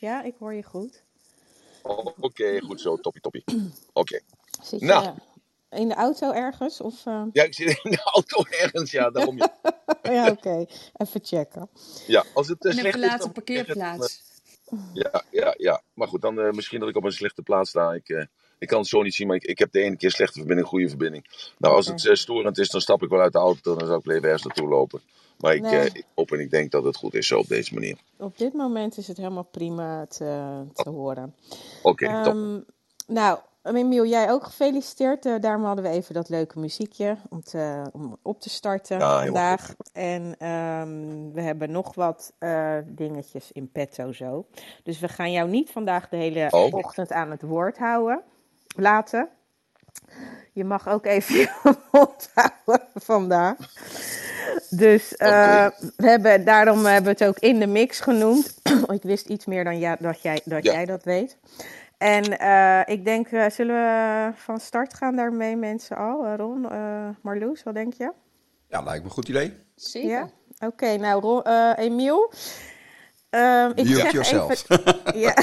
[0.00, 1.02] Ja, ik hoor je goed.
[1.82, 3.44] Oh, Oké, goed zo, toppie toppie.
[3.92, 4.20] Oké.
[4.70, 5.14] Je Nou.
[5.70, 6.80] in de auto ergens?
[6.80, 9.38] Of, eh, Ja, ik zit in de auto ergens, ja, daarom.
[9.38, 9.54] Ja,
[10.02, 10.66] ja, oké.
[10.96, 11.68] Even checken.
[12.06, 13.32] ja als het In een slecht is, dan...
[13.32, 14.22] parkeerplaats.
[14.94, 15.82] Ja, ja, ja.
[15.94, 17.92] Maar goed, dan eh, misschien dat ik op een slechte plaats sta.
[17.92, 18.24] Ik, eh,
[18.58, 20.68] ik kan het zo niet zien, maar ik, ik heb de ene keer slechte verbinding,
[20.68, 21.26] goede verbinding.
[21.58, 23.74] Nou, als het storend is, dan stap ik wel uit de auto.
[23.76, 25.00] Dan zou ik even ergens naartoe lopen.
[25.40, 25.78] Maar ik, Nee.
[25.78, 27.96] eh, ik hoop en ik denk dat het goed is zo op deze manier.
[28.18, 31.34] Op dit moment is het helemaal prima te, te horen.
[31.82, 32.34] Oké, top.
[32.34, 32.60] Ehm,
[33.06, 35.26] nou, Emiel, jij ook gefeliciteerd.
[35.26, 39.24] Eh, daarom hadden we even dat leuke muziekje om, te, om op te starten Ja,
[39.24, 39.74] vandaag.
[39.92, 44.46] En ehm, we hebben nog wat eh, dingetjes in petto zo.
[44.82, 46.74] Dus we gaan jou niet vandaag de hele Oh.
[46.74, 48.22] ochtend aan het woord houden.
[48.76, 49.28] Laten.
[50.52, 53.56] Je mag ook even je mond houden vandaag.
[54.70, 58.54] Dus eh, we hebben, daarom hebben we het ook in de mix genoemd.
[58.88, 60.72] Ik wist iets meer dan ja, dat, jij, dat Ja.
[60.72, 61.36] jij dat weet.
[61.98, 66.34] En eh, ik denk, eh, zullen we van start gaan daarmee, mensen al?
[66.36, 68.12] Ron, eh, Marloes, wat denk je?
[68.68, 69.56] Ja, lijkt me een goed idee.
[69.74, 70.08] Zeker.
[70.10, 70.28] Ja?
[70.66, 72.32] Oké, nou, Ron, eh, Emiel.
[73.30, 74.50] Ehm, ik zeg yourself.
[74.50, 75.34] even, ja,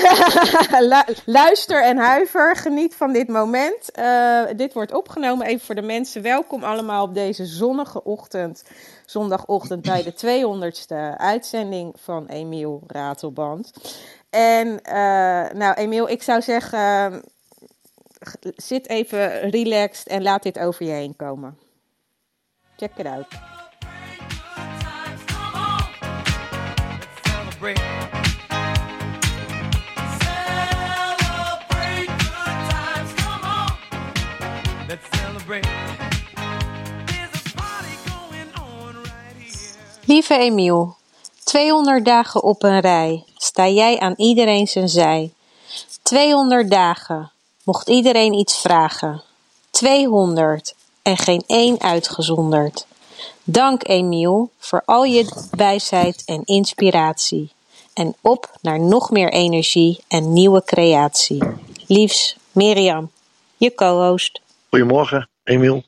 [1.06, 3.92] Lu- luister en huiver, geniet van dit moment.
[3.92, 6.22] Eh, dit wordt opgenomen even voor de mensen.
[6.22, 8.64] Welkom allemaal op deze zonnige ochtend,
[9.10, 13.72] zondagochtend bij de 200ste uitzending van Emiel Ratelband.
[14.30, 17.20] En eh, nou, Emiel, ik zou zeggen, eh,
[18.56, 21.58] zit even relaxed en laat dit over je heen komen.
[22.76, 23.28] Check it out.
[40.08, 40.96] Lieve Emiel,
[41.44, 45.32] 200 dagen op een rij sta jij aan iedereen zijn zij.
[46.02, 47.32] 200 dagen,
[47.64, 49.22] mocht iedereen iets vragen.
[49.70, 52.88] 200 en geen één uitgezonderd.
[53.44, 57.52] Dank Emiel voor al je wijsheid en inspiratie.
[57.94, 61.44] En op naar nog meer energie en nieuwe creatie.
[61.88, 63.12] Liefs, Mirjam,
[63.58, 64.42] je co-host.
[64.70, 65.84] Goedemorgen, Emiel.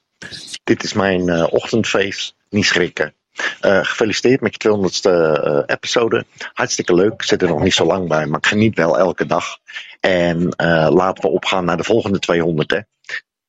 [0.64, 2.36] Dit is mijn eh, ochtendfeest.
[2.50, 3.14] Niet schrikken.
[3.60, 6.26] Eh, gefeliciteerd met je 200ste eh, episode.
[6.54, 7.14] Hartstikke leuk.
[7.14, 9.58] Ik zit er nog niet zo lang bij, maar ik geniet wel elke dag.
[10.00, 12.72] En eh, laten we opgaan naar de volgende 200.
[12.72, 12.80] Hè.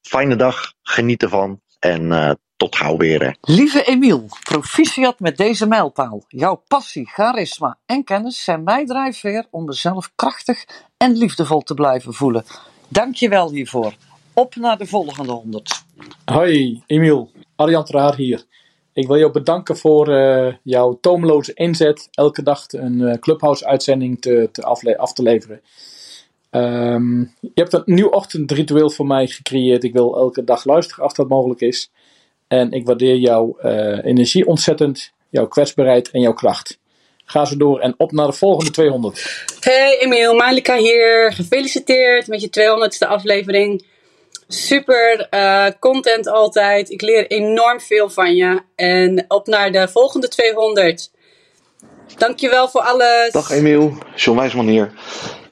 [0.02, 3.22] Fijne dag, geniet ervan en eh, tot gauw weer.
[3.22, 3.30] Hè.
[3.40, 6.24] Lieve Emiel, proficiat met deze mijlpaal.
[6.28, 10.64] Jouw passie, charisma en kennis zijn mijn drijfveer om mezelf krachtig
[10.96, 12.44] en liefdevol te blijven voelen.
[12.88, 13.94] Dank je wel hiervoor.
[14.34, 15.84] Op naar de volgende honderd.
[16.24, 17.30] Hoi, Emiel.
[17.56, 18.44] Arjan Traar hier.
[18.92, 22.08] Ik wil jou bedanken voor eh, jouw toomloze inzet.
[22.10, 24.62] Elke dag een eh, Clubhouse-uitzending te, te
[24.96, 25.60] af te leveren.
[26.50, 29.84] Ehm, je hebt een nieuw ochtendritueel voor mij gecreëerd.
[29.84, 31.90] Ik wil elke dag luisteren als dat mogelijk is.
[32.48, 36.78] En ik waardeer jouw eh, energie ontzettend, jouw kwetsbaarheid en jouw kracht.
[37.24, 39.46] Ga zo door en op naar de volgende 200.
[39.60, 41.32] Hey Emiel, Malika hier.
[41.32, 43.84] Gefeliciteerd met je 200ste aflevering.
[44.52, 46.90] Super eh, content altijd.
[46.90, 48.62] Ik leer enorm veel van je.
[48.74, 51.10] En op naar de volgende 200.
[52.16, 53.32] Dankjewel voor alles.
[53.32, 54.92] Dag Emiel, John Wijsman hier.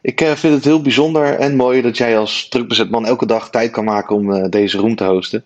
[0.00, 3.50] Ik eh, vind het heel bijzonder en mooi dat jij als drukbezet man elke dag
[3.50, 5.44] tijd kan maken om eh, deze room te hosten.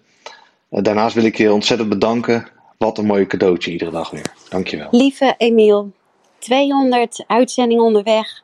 [0.69, 2.49] Daarnaast wil ik je ontzettend bedanken.
[2.79, 4.33] Wat een mooi cadeautje iedere dag weer.
[4.49, 4.89] Dankjewel.
[4.91, 5.93] Lieve Emiel,
[6.39, 8.43] 200 uitzendingen onderweg.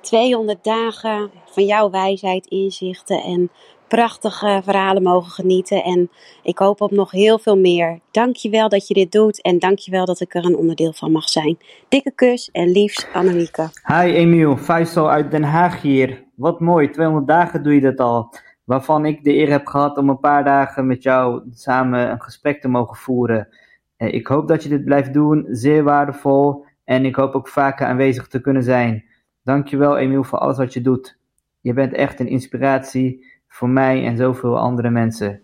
[0.00, 3.50] 200 dagen van jouw wijsheid, inzichten en
[3.88, 5.84] prachtige verhalen mogen genieten.
[5.84, 6.10] En
[6.42, 7.98] ik hoop op nog heel veel meer.
[8.10, 11.58] Dankjewel dat je dit doet en dankjewel dat ik er een onderdeel van mag zijn.
[11.88, 13.68] Dikke kus en liefst Annemieke.
[13.86, 16.24] Hi Emiel, Faisal uit Den Haag hier.
[16.34, 18.34] Wat mooi, 200 dagen doe je dat al.
[18.64, 22.60] Waarvan ik de eer heb gehad om een paar dagen met jou samen een gesprek
[22.60, 23.48] te mogen voeren.
[23.96, 26.64] Eh, Ik hoop dat je dit blijft doen, zeer waardevol.
[26.84, 29.04] En ik hoop ook vaker aanwezig te kunnen zijn.
[29.44, 31.18] Dankjewel Emiel voor alles wat je doet.
[31.60, 33.24] Je bent echt een inspiratie
[33.56, 35.42] voor mij en zoveel andere mensen.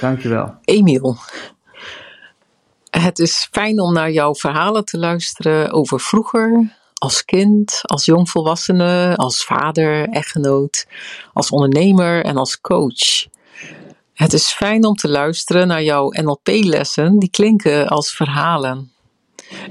[0.00, 0.54] Dankjewel.
[0.64, 1.16] Emiel,
[2.90, 9.16] het is fijn om naar jouw verhalen te luisteren over vroeger, als kind, als jongvolwassene,
[9.16, 10.86] als vader, echtgenoot,
[11.32, 13.26] als ondernemer en als coach.
[14.14, 18.92] Het is fijn om te luisteren naar jouw NLP-lessen, die klinken als verhalen.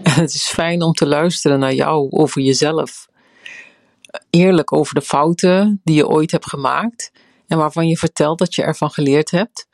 [0.03, 3.07] En het is fijn om te luisteren naar jou over jezelf.
[4.29, 7.11] Eerlijk over de fouten die je ooit hebt gemaakt
[7.53, 9.67] en waarvan je vertelt dat je ervan geleerd hebt.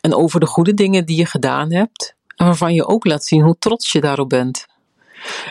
[0.00, 3.42] En over de goede dingen die je gedaan hebt en waarvan je ook laat zien
[3.42, 4.66] hoe trots je daarop bent.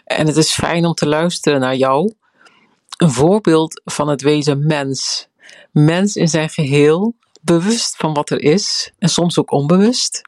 [0.03, 2.13] En het is fijn om te luisteren naar jou
[2.97, 5.27] Een voorbeeld van het wezen mens.
[5.71, 10.21] Mens in zijn geheel, bewust van wat er is en soms ook onbewust.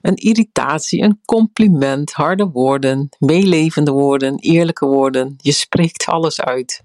[0.00, 5.36] Een irritatie, een compliment, harde woorden, meelevende woorden, eerlijke woorden.
[5.40, 6.80] Je spreekt alles uit.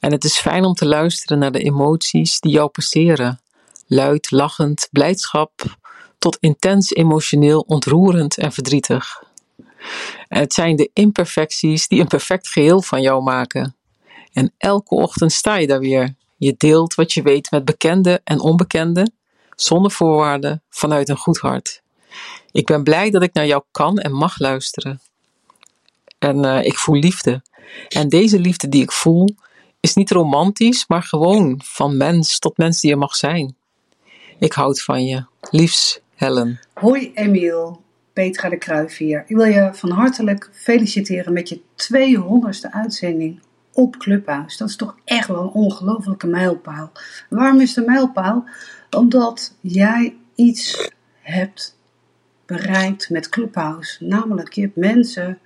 [0.00, 3.40] En het is fijn om te luisteren naar de emoties die jou passeren.
[3.86, 5.78] Luid, lachend, blijdschap,
[6.18, 9.22] tot intens emotioneel, ontroerend en verdrietig.
[10.28, 13.76] En het zijn de imperfecties die een perfect geheel van jou maken.
[14.32, 16.14] En elke ochtend sta je daar weer.
[16.36, 19.12] Je deelt wat je weet met bekenden en onbekenden,
[19.56, 21.82] zonder voorwaarden, vanuit een goed hart.
[22.52, 25.00] Ik ben blij dat ik naar jou kan en mag luisteren.
[26.18, 27.42] En eh, ik voel liefde.
[27.88, 29.34] En deze liefde die ik voel,
[29.80, 33.56] is niet romantisch, maar gewoon van mens tot mens die je mag zijn.
[34.38, 35.24] Ik houd van je.
[35.50, 36.60] Liefs, Helen.
[36.74, 37.82] Hoi Emiel,
[38.12, 39.24] Petra de Kruijf hier.
[39.26, 43.40] Ik wil je van hartelijk feliciteren met je 200ste uitzending
[43.72, 44.56] op Clubhuis.
[44.56, 46.92] Dat is toch echt wel een ongelofelijke mijlpaal.
[47.28, 48.44] Waarom is een mijlpaal?
[48.90, 50.90] Omdat jij iets
[51.20, 51.78] hebt
[52.46, 54.04] bereikt met Clubhouse.
[54.04, 55.38] Namelijk, je hebt mensen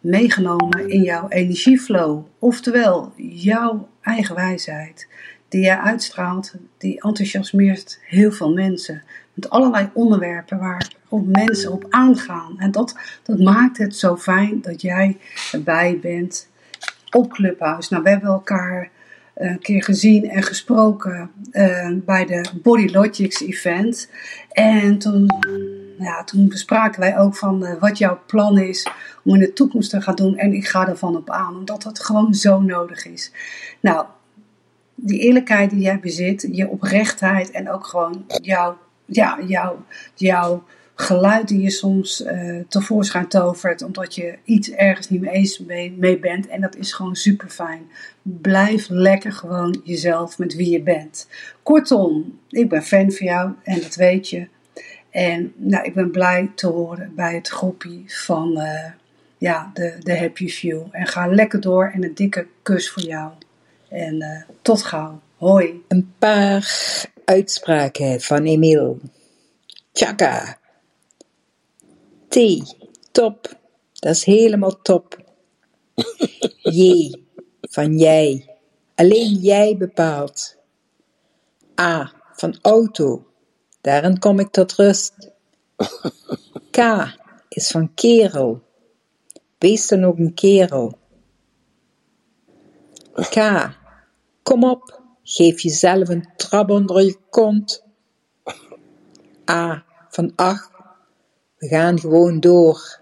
[0.00, 2.24] meegenomen in jouw energieflow.
[2.38, 5.08] Oftewel, jouw eigen wijsheid.
[5.48, 9.02] Die jij uitstraalt, die enthousiasmeert heel veel mensen.
[9.34, 10.92] Met allerlei onderwerpen waar
[11.26, 12.54] mensen op aangaan.
[12.58, 15.16] En dat, dat maakt het zo fijn dat jij
[15.52, 16.48] erbij bent
[17.10, 17.92] op Clubhouse.
[17.92, 18.90] Nou, we hebben elkaar
[19.34, 24.10] een keer gezien en gesproken eh, bij de Body Logics event.
[24.50, 25.26] En toen,
[25.98, 28.88] ja, toen bespraken wij ook van eh, wat jouw plan is
[29.24, 30.36] om in de toekomst te gaan doen.
[30.36, 33.32] En ik ga ervan op aan, omdat het gewoon zo nodig is.
[33.80, 34.06] Nou,
[34.94, 39.84] die eerlijkheid die jij bezit, je oprechtheid en ook gewoon jouw, ja, jouw,
[40.14, 40.64] jouw
[41.00, 45.94] geluid die je soms eh, tevoorschijn tovert, omdat je iets ergens niet mee eens mee,
[45.98, 46.46] mee bent.
[46.46, 47.90] En dat is gewoon super fijn.
[48.22, 51.28] Blijf lekker gewoon jezelf met wie je bent.
[51.62, 54.48] Kortom, ik ben fan van jou en dat weet je.
[55.10, 58.92] En nou, ik ben blij te horen bij het groepje van eh,
[59.38, 60.86] ja, de, de Happy Few.
[60.90, 63.32] En ga lekker door en een dikke kus voor jou.
[63.88, 65.20] En eh, tot gauw.
[65.36, 65.84] Hoi.
[65.88, 66.66] Een paar
[67.24, 68.98] uitspraken van Emiel.
[69.92, 70.58] Tjaka.
[72.28, 72.36] T.
[73.10, 73.56] Top.
[73.92, 75.18] Dat is helemaal top.
[76.62, 77.12] J.
[77.60, 78.56] Van jij.
[78.94, 80.56] Alleen jij bepaalt.
[81.80, 82.12] A.
[82.32, 83.27] Van auto.
[83.80, 85.30] Daarin kom ik tot rust.
[86.70, 86.78] K.
[87.48, 88.62] Is van kerel.
[89.58, 90.98] Wees dan ook een kerel.
[93.12, 93.68] K.
[94.42, 97.84] Kom op, geef jezelf een trap onder je kont.
[99.50, 99.84] A.
[100.10, 100.70] Van ach,
[101.56, 103.00] we gaan gewoon door.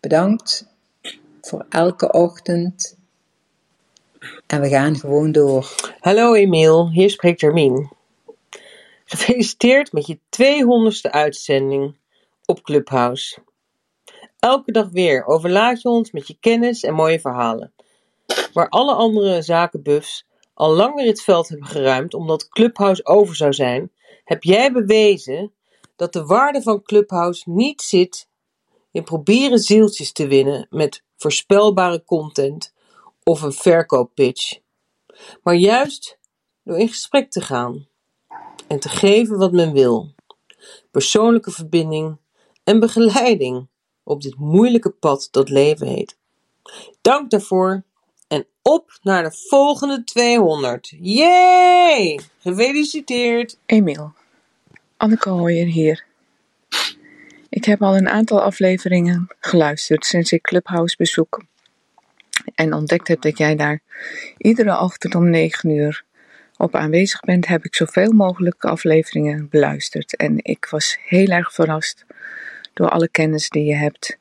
[0.00, 0.66] Bedankt
[1.40, 2.96] voor elke ochtend.
[4.46, 5.74] En we gaan gewoon door.
[6.00, 7.90] Hallo Emiel, hier spreekt Jermien.
[9.04, 11.96] Gefeliciteerd met je 200ste uitzending
[12.44, 13.38] op Clubhouse.
[14.38, 17.72] Elke dag weer overlaat je ons met je kennis en mooie verhalen.
[18.52, 23.52] Waar alle andere zakenbuffs al lang weer het veld hebben geruimd omdat Clubhouse over zou
[23.52, 23.92] zijn,
[24.24, 25.52] heb jij bewezen
[25.96, 28.28] dat de waarde van Clubhouse niet zit
[28.90, 32.74] in proberen zieltjes te winnen met voorspelbare content
[33.22, 34.58] of een verkooppitch,
[35.42, 36.18] maar juist
[36.62, 37.88] door in gesprek te gaan
[38.66, 40.14] en te geven wat men wil.
[40.90, 42.16] Persoonlijke verbinding
[42.64, 43.68] en begeleiding
[44.02, 46.16] op dit moeilijke pad dat leven heet.
[47.00, 47.82] Dank daarvoor
[48.28, 50.94] en op naar de volgende 200.
[51.00, 52.20] Yay!
[52.38, 53.58] Gefeliciteerd!
[53.66, 54.12] Emiel,
[54.96, 56.04] Anneke Hooyer hier.
[57.48, 61.44] Ik heb al een aantal afleveringen geluisterd sinds ik Clubhouse bezoek.
[62.54, 63.82] En ontdekt heb dat jij daar
[64.36, 66.04] iedere ochtend om 9 uur
[66.56, 70.16] op aanwezig bent, heb ik zoveel mogelijk afleveringen beluisterd.
[70.16, 72.04] En ik was heel erg verrast
[72.72, 74.18] door alle kennis die je hebt.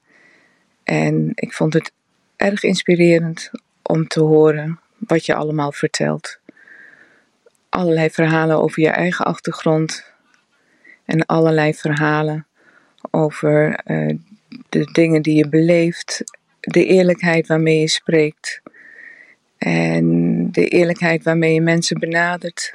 [0.84, 1.92] En ik vond het
[2.36, 6.40] erg inspirerend om te horen wat je allemaal vertelt.
[7.70, 10.12] Allerlei verhalen over je eigen achtergrond
[11.06, 12.48] en allerlei verhalen
[13.12, 14.18] over eh,
[14.70, 16.24] de dingen die je beleeft,
[16.60, 18.62] de eerlijkheid waarmee je spreekt
[19.64, 22.74] en de eerlijkheid waarmee je mensen benadert.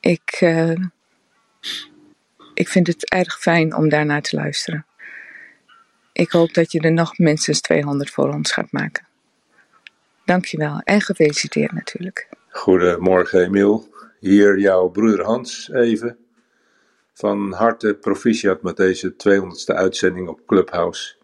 [0.00, 0.76] Ik, eh,
[2.54, 4.86] ik vind het erg fijn om daarnaar te luisteren.
[6.12, 9.06] Ik hoop dat je er nog minstens 200 voor ons gaat maken.
[10.24, 12.28] Dankjewel en gefeliciteerd natuurlijk.
[12.48, 13.88] Goedemorgen Emiel,
[14.20, 16.18] hier jouw broeder Hans even.
[17.12, 21.17] Van harte proficiat met deze 200ste uitzending op Clubhouse.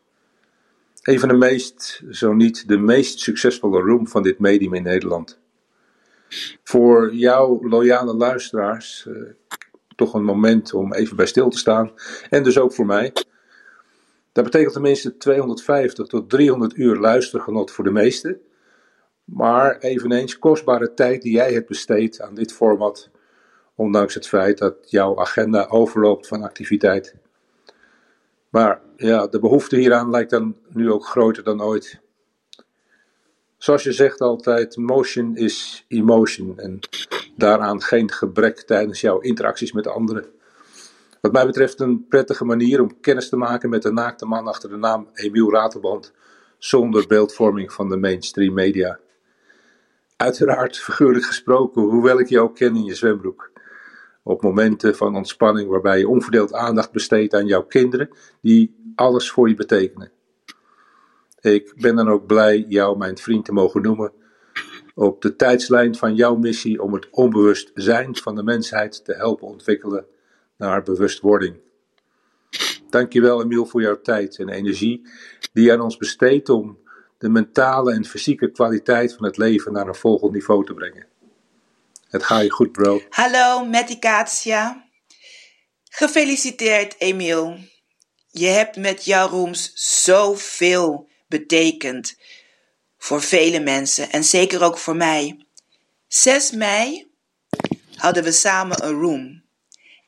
[1.05, 5.39] Een van de meest, zo niet de meest succesvolle room van dit medium in Nederland.
[6.63, 9.23] Voor jouw loyale luisteraars eh,
[9.97, 11.93] toch een moment om even bij stil te staan.
[12.31, 13.13] En dus ook voor mij.
[14.33, 18.41] Dat betekent tenminste 250 tot 300 uur luistergenot voor de meesten.
[19.25, 23.11] Maar eveneens kostbare tijd die jij hebt besteed aan dit format.
[23.75, 27.15] Ondanks het feit dat jouw agenda overloopt van activiteit.
[28.49, 32.01] Maar ja, de behoefte hieraan lijkt dan nu ook groter dan ooit.
[33.59, 36.59] Zoals je zegt altijd, motion is emotion.
[36.59, 36.79] En
[37.37, 40.27] daaraan geen gebrek tijdens jouw interacties met anderen.
[41.21, 44.71] Wat mij betreft een prettige manier om kennis te maken met de naakte man achter
[44.71, 46.13] de naam Emiel Ratelband.
[46.59, 48.99] Zonder beeldvorming van de mainstream media.
[50.17, 53.51] Uiteraard figuurlijk gesproken, hoewel ik je ook ken in je zwembroek.
[54.23, 58.09] Op momenten van ontspanning waarbij je onverdeeld aandacht besteedt aan jouw kinderen,
[58.41, 60.13] die alles voor je betekenen.
[61.41, 64.13] Ik ben dan ook blij jou mijn vriend te mogen noemen.
[64.95, 69.47] Op de tijdslijn van jouw missie om het onbewust zijn van de mensheid te helpen
[69.47, 70.07] ontwikkelen
[70.57, 71.57] naar bewustwording.
[72.91, 75.09] Dankjewel Emiel voor jouw tijd en energie
[75.53, 76.79] die je aan ons besteedt om
[77.19, 81.07] de mentale en fysieke kwaliteit van het leven naar een volgend niveau te brengen.
[82.09, 83.01] Het gaat je goed, bro.
[83.11, 84.85] Hallo, Medicatia.
[85.85, 87.57] Gefeliciteerd, Emiel.
[88.37, 89.73] Je hebt met jouw rooms
[90.05, 92.17] zoveel betekend
[92.99, 95.47] voor vele mensen en zeker ook voor mij.
[96.09, 97.11] 6 mei
[97.95, 99.43] hadden we samen een room.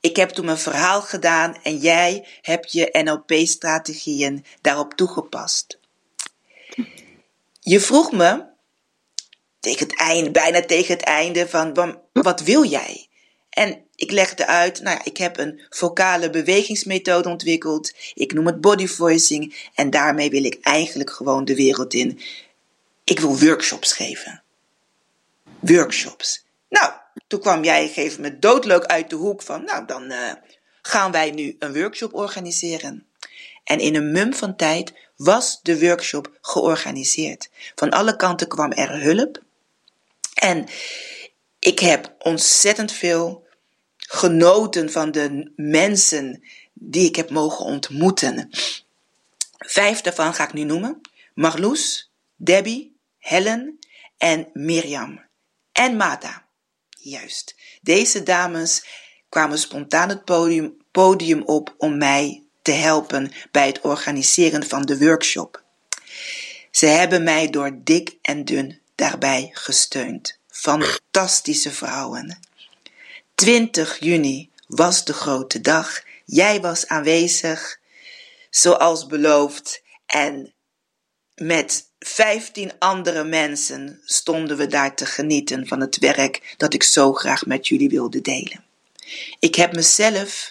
[0.00, 5.78] Ik heb toen mijn verhaal gedaan en jij hebt je NLP-strategieën daarop toegepast.
[7.60, 8.44] Je vroeg me
[9.60, 13.05] tegen het einde, bijna tegen het einde van "Wam, wat wil jij?
[13.56, 17.92] En ik legde uit, nou ja, ik heb een vocale bewegingsmethode ontwikkeld.
[18.14, 22.20] Ik noem het body voicing en daarmee wil ik eigenlijk gewoon de wereld in.
[23.04, 24.42] Ik wil workshops geven.
[25.60, 26.44] Workshops.
[26.68, 26.92] Nou,
[27.26, 30.32] toen kwam jij een gegeven moment doodleuk uit de hoek van, nou dan eh,
[30.82, 33.06] gaan wij nu een workshop organiseren.
[33.64, 37.48] En in een mum van tijd was de workshop georganiseerd.
[37.74, 39.42] Van alle kanten kwam er hulp.
[40.34, 40.66] En
[41.58, 43.44] ik heb ontzettend veel
[44.06, 48.50] genoten van de mensen die ik heb mogen ontmoeten.
[49.58, 51.00] Vijf daarvan ga ik nu noemen:
[51.34, 53.78] Marloes, Debbie, Helen
[54.18, 55.24] en Mirjam.
[55.72, 56.44] En Mata.
[56.88, 57.54] Juist.
[57.80, 58.86] Deze dames
[59.28, 64.98] kwamen spontaan het podium, podium op om mij te helpen bij het organiseren van de
[64.98, 65.62] workshop.
[66.70, 70.38] Ze hebben mij door dik en dun daarbij gesteund.
[70.48, 72.38] Fantastische vrouwen.
[73.36, 76.02] 20 juni was de grote dag.
[76.24, 77.78] Jij was aanwezig,
[78.50, 79.82] zoals beloofd.
[80.06, 80.54] En
[81.34, 87.12] met 15 andere mensen stonden we daar te genieten van het werk dat ik zo
[87.12, 88.64] graag met jullie wilde delen.
[89.38, 90.50] Ik heb mezelf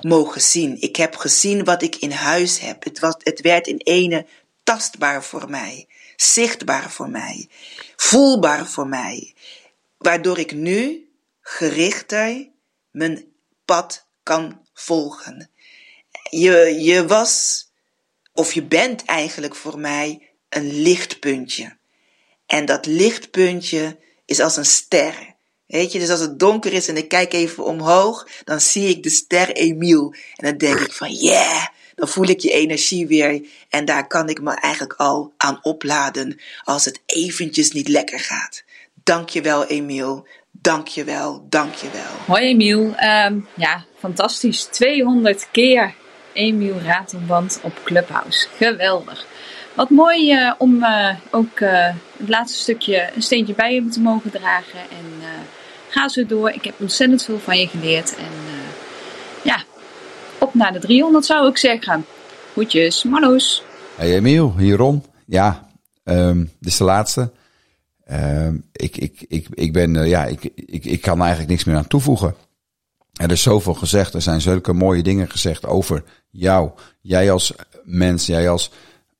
[0.00, 0.80] mogen zien.
[0.80, 2.84] Ik heb gezien wat ik in huis heb.
[2.84, 4.26] Het, was, het werd in ene
[4.62, 7.48] tastbaar voor mij, zichtbaar voor mij,
[7.96, 9.34] voelbaar voor mij,
[9.98, 11.06] waardoor ik nu
[11.42, 12.48] gerichter
[12.90, 13.24] mijn
[13.64, 15.50] pad kan volgen.
[16.30, 17.66] Je, je was,
[18.32, 21.76] of je bent eigenlijk voor mij een lichtpuntje.
[22.46, 25.34] En dat lichtpuntje is als een ster.
[25.66, 29.02] Weet je, dus als het donker is en ik kijk even omhoog, dan zie ik
[29.02, 30.14] de ster Emiel.
[30.36, 33.46] En dan denk ik van, yeah, dan voel ik je energie weer.
[33.68, 38.64] En daar kan ik me eigenlijk al aan opladen als het eventjes niet lekker gaat.
[39.04, 40.26] Dankjewel Emiel,
[40.62, 42.10] dankjewel, dankjewel.
[42.26, 44.64] Hoi Emiel, Ehm, ja, fantastisch.
[44.64, 45.94] 200 keer
[46.32, 48.48] Emiel Ratelband op Clubhouse.
[48.56, 49.26] Geweldig.
[49.74, 54.00] Wat mooi eh, om eh, ook eh, het laatste stukje een steentje bij je te
[54.00, 54.80] mogen dragen.
[54.80, 55.28] En eh,
[55.88, 56.50] ga zo door.
[56.50, 58.16] Ik heb ontzettend veel van je geleerd.
[58.16, 58.70] En eh,
[59.44, 59.62] ja,
[60.38, 62.04] op naar de 300 zou ik zeggen.
[62.52, 63.62] Goedjes, Marloes.
[63.96, 65.04] Hey Emiel, hierom.
[65.26, 65.68] Ja,
[66.04, 67.30] ehm, dit is de laatste.
[68.12, 71.76] Ehm, ik, ik, ik, ik, ben, eh, ja, ik, ik, ik kan eigenlijk niks meer
[71.76, 72.34] aan toevoegen.
[73.12, 74.14] Er is zoveel gezegd.
[74.14, 76.70] Er zijn zulke mooie dingen gezegd over jou.
[77.00, 77.54] Jij als
[77.84, 78.70] mens, jij als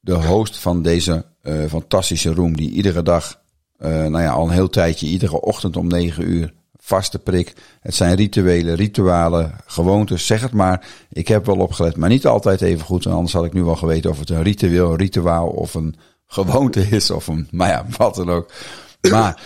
[0.00, 2.56] de host van deze eh, fantastische room.
[2.56, 3.40] Die iedere dag,
[3.78, 7.54] eh, nou ja, al een heel tijdje, iedere ochtend om negen uur, vaste prik.
[7.80, 10.86] Het zijn rituelen, ritualen, gewoontes, zeg het maar.
[11.08, 13.06] Ik heb wel opgelet, maar niet altijd even goed.
[13.06, 15.94] Anders had ik nu wel geweten of het een ritueel, rituaal of een
[16.32, 17.10] gewoonte is.
[17.10, 18.52] Of een, maar ja, wat dan ook.
[19.10, 19.42] Maar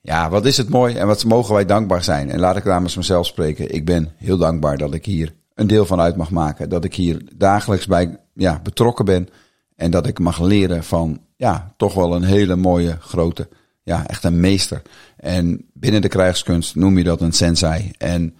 [0.00, 2.30] ja, wat is het mooi en wat mogen wij dankbaar zijn.
[2.30, 3.74] En laat ik namens mezelf spreken.
[3.74, 6.68] Ik ben heel dankbaar dat ik hier een deel van uit mag maken.
[6.68, 9.28] Dat ik hier dagelijks bij ja, betrokken ben.
[9.76, 13.48] En dat ik mag leren van, ja, toch wel een hele mooie, grote,
[13.82, 14.82] ja, echt een meester.
[15.16, 17.90] En binnen de krijgskunst noem je dat een sensei.
[17.98, 18.36] En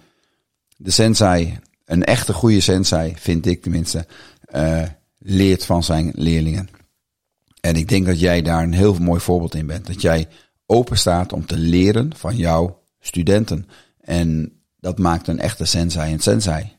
[0.77, 4.05] de sensei, een echte goede sensei, vind ik tenminste,
[4.45, 4.81] eh,
[5.19, 6.69] leert van zijn leerlingen.
[7.65, 9.87] En ik denk dat jij daar een heel mooi voorbeeld in bent.
[9.87, 10.27] Dat jij
[10.65, 13.67] open staat om te leren van jouw studenten.
[13.99, 16.71] En dat maakt een echte sensei een sensei.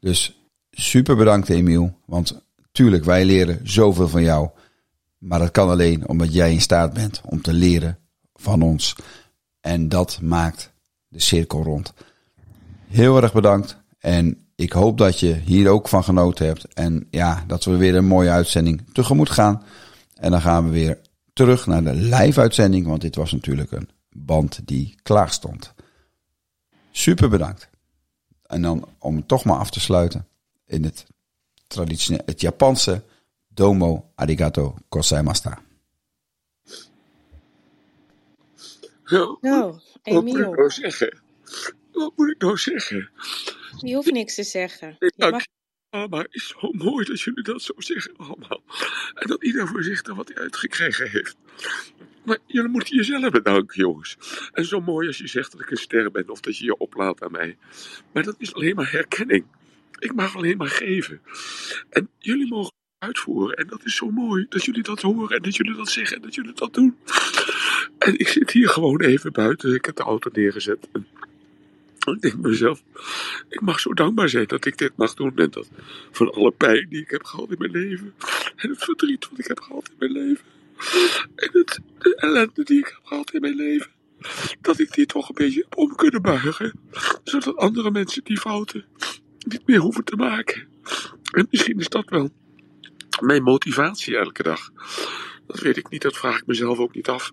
[0.00, 1.98] Dus super bedankt Emiel.
[2.06, 4.48] Want tuurlijk, wij leren zoveel van jou.
[5.18, 7.98] Maar dat kan alleen omdat jij in staat bent om te leren
[8.34, 8.96] van ons.
[9.60, 10.72] En dat maakt
[11.08, 11.92] de cirkel rond.
[12.88, 13.76] Heel erg bedankt.
[13.98, 16.74] En ik hoop dat je hier ook van genoten hebt.
[16.74, 19.62] En ja, dat we weer een mooie uitzending tegemoet gaan.
[20.18, 20.98] En dan gaan we weer
[21.32, 22.86] terug naar de live uitzending.
[22.86, 25.74] Want dit was natuurlijk een band die klaar stond.
[26.90, 27.68] Super bedankt.
[28.46, 30.26] En dan om het toch maar af te sluiten
[30.66, 31.06] in het
[31.66, 33.02] traditionele, het Japanse
[33.48, 35.62] domo arigato gozaimashita.
[39.04, 41.18] Nou, Nou, wat moet ik nou zeggen?
[41.92, 43.10] Wat moet ik nou zeggen?
[43.78, 44.96] je hoeft niks te zeggen.
[44.98, 45.44] Je mag
[45.90, 48.62] het is zo mooi dat jullie dat zo zeggen allemaal.
[49.14, 51.36] En dat ieder voor zich dan wat hij uitgekregen heeft.
[52.24, 54.16] Maar jullie moeten jezelf bedanken, jongens.
[54.52, 56.76] En zo mooi als je zegt dat ik een ster ben of dat je je
[56.76, 57.56] oplaat aan mij.
[58.12, 59.44] Maar dat is alleen maar herkenning.
[59.98, 61.20] Ik mag alleen maar geven.
[61.90, 63.56] En jullie mogen uitvoeren.
[63.56, 66.22] En dat is zo mooi dat jullie dat horen en dat jullie dat zeggen en
[66.22, 66.96] dat jullie dat doen.
[67.98, 69.74] En ik zit hier gewoon even buiten.
[69.74, 70.88] Ik heb de auto neergezet.
[72.14, 72.82] Ik denk mezelf,
[73.48, 75.36] ik mag zo dankbaar zijn dat ik dit mag doen.
[75.36, 75.68] En dat
[76.10, 78.14] van alle pijn die ik heb gehad in mijn leven.
[78.56, 80.44] En het verdriet wat ik heb gehad in mijn leven.
[81.34, 83.90] En het, de ellende die ik heb gehad in mijn leven.
[84.60, 86.72] Dat ik die toch een beetje om kunnen buigen.
[87.24, 88.84] Zodat andere mensen die fouten
[89.38, 90.66] niet meer hoeven te maken.
[91.30, 92.30] En misschien is dat wel
[93.20, 94.70] mijn motivatie elke dag.
[95.46, 97.32] Dat weet ik niet, dat vraag ik mezelf ook niet af.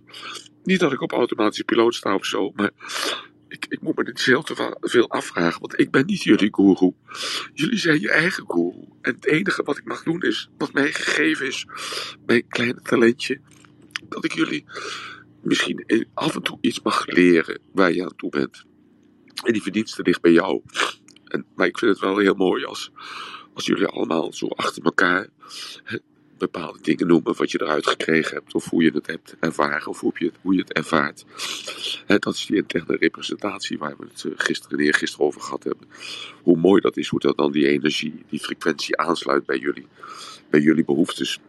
[0.64, 2.72] Niet dat ik op automatische piloot sta of zo, maar
[3.70, 4.46] ik, moet me dit veel
[4.82, 6.92] veel afvragen, want ik ben niet jullie guru.
[7.54, 8.88] Jullie zijn je eigen guru.
[9.02, 11.68] En het enige wat ik mag doen is, wat mij gegeven is,
[12.26, 13.40] mijn kleine talentje,
[14.10, 14.66] dat ik jullie
[15.44, 18.66] misschien af en toe iets mag leren waar je aan toe bent.
[19.44, 20.62] En die verdienste ligt bij jou.
[21.26, 22.92] En, maar ik vind het wel heel mooi als,
[23.54, 25.28] als jullie allemaal zo achter elkaar
[26.38, 30.00] bepaalde dingen noemen, wat je eruit gekregen hebt, of hoe je het hebt ervaren, of
[30.00, 31.26] hoe je het, hoe je het ervaart.
[32.06, 35.64] Hè, dat is die interne representatie waar we het eh, gisteren en eergisteren over gehad
[35.64, 35.88] hebben.
[36.42, 39.88] Hoe mooi dat is, hoe dat dan die energie, die frequentie aansluit bij jullie,
[40.50, 41.40] bij jullie behoeftes.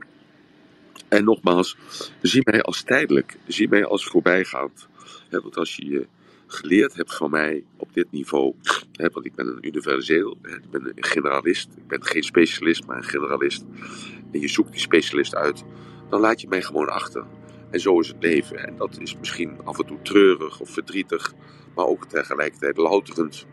[1.08, 1.76] En nogmaals,
[2.22, 4.88] zie mij als tijdelijk, zie mij als voorbijgaand.
[5.30, 6.06] Want als je je
[6.46, 8.54] geleerd hebt van mij op dit niveau,
[8.92, 12.86] hè, want ik ben een universeel, hè, ik ben een generalist, ik ben geen specialist,
[12.86, 13.64] maar een generalist.
[14.32, 15.64] En je zoekt die specialist uit,
[16.10, 17.24] dan laat je mij gewoon achter.
[17.70, 18.66] En zo is het leven.
[18.66, 21.32] En dat is misschien af en toe treurig of verdrietig,
[21.74, 23.46] maar ook tegelijkertijd louterend.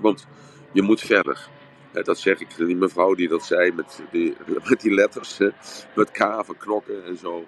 [0.00, 0.26] Want
[0.72, 1.48] je moet verder.
[1.92, 4.34] Dat zeg ik, die mevrouw die dat zei met die,
[4.68, 5.38] met die letters,
[5.94, 7.46] met K van knokken en zo.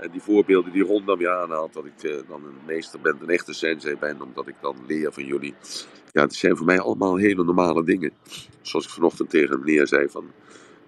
[0.00, 3.28] En die voorbeelden die Ron dan aanhaalt, dat ik eh, dan een meester ben, een
[3.28, 5.54] echte sensei ben, omdat ik dan leer van jullie.
[6.10, 8.12] Ja, het zijn voor mij allemaal hele normale dingen.
[8.60, 10.24] Zoals ik vanochtend tegen meneer zei van,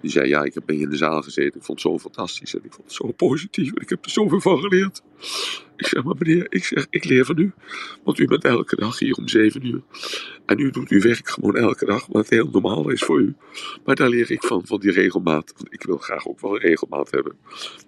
[0.02, 1.60] die zei, ja, ik heb in de zaal gezeten.
[1.60, 4.10] Ik vond het zo fantastisch en ik vond het zo positief en ik heb er
[4.10, 5.02] zoveel van geleerd.
[5.76, 7.52] Ik zeg, maar meneer, ik zeg, ik leer van u.
[8.04, 9.82] Want u bent elke dag hier om zeven uur.
[10.46, 13.34] En u doet uw werk gewoon elke dag, wat heel normaal is voor u.
[13.84, 15.52] Maar daar leer ik van, van die regelmaat.
[15.56, 17.36] Want ik wil graag ook wel regelmaat hebben.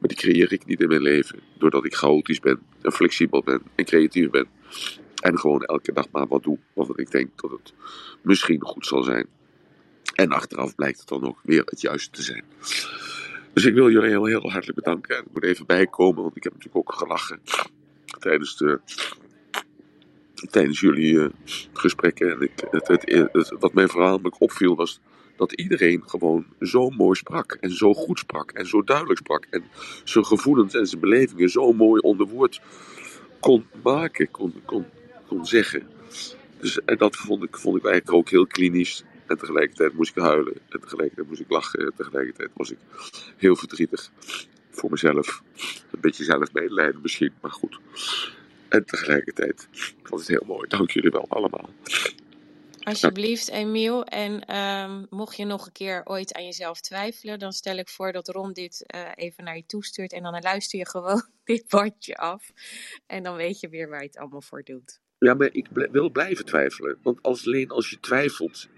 [0.00, 1.38] Maar die creëer ik niet in mijn leven.
[1.58, 4.46] Doordat ik chaotisch ben en flexibel ben en creatief ben.
[5.22, 6.58] En gewoon elke dag maar wat doe.
[6.74, 7.74] Waarvan ik denk dat het
[8.22, 9.26] misschien goed zal zijn.
[10.14, 12.44] En achteraf blijkt het dan ook weer het juiste te zijn.
[13.52, 15.16] Dus ik wil jullie heel, heel hartelijk bedanken.
[15.16, 17.40] En ik moet even bijkomen, want ik heb natuurlijk ook gelachen
[18.18, 18.80] tijdens, de,
[20.50, 21.28] tijdens jullie eh,
[21.72, 22.30] gesprekken.
[22.30, 25.00] En ik, het, wat mij voornamelijk opviel was
[25.36, 27.56] dat iedereen gewoon zo mooi sprak.
[27.60, 28.50] En zo goed sprak.
[28.50, 29.46] En zo duidelijk sprak.
[29.50, 29.64] En
[30.04, 32.60] zijn gevoelens en zijn belevingen zo mooi onder woord
[33.40, 34.84] kon maken, kon, kon,
[35.26, 35.86] kon zeggen.
[36.60, 39.04] Dus en dat vond ik, vond ik eigenlijk ook heel klinisch.
[39.26, 40.54] En tegelijkertijd moest ik huilen.
[40.68, 41.80] En tegelijkertijd moest ik lachen.
[41.80, 42.78] En tegelijkertijd was ik
[43.36, 44.10] heel verdrietig.
[44.70, 45.42] Voor mezelf.
[45.90, 47.78] Een beetje zelfmedelijden misschien, maar goed.
[48.68, 49.68] En tegelijkertijd
[50.02, 50.68] vond het heel mooi.
[50.68, 51.70] Dank jullie wel allemaal.
[52.84, 54.04] Alsjeblieft, Emiel.
[54.04, 58.12] En ehm, mocht je nog een keer ooit aan jezelf twijfelen, dan stel ik voor
[58.12, 60.12] dat Ron dit eh, even naar je toestuurt.
[60.12, 62.52] En dan luister je gewoon dit bandje af.
[63.06, 65.00] En dan weet je weer waar je het allemaal voor doet.
[65.18, 66.98] Ja, maar ik bl- wil blijven twijfelen.
[67.02, 68.68] Want als, alleen als je twijfelt,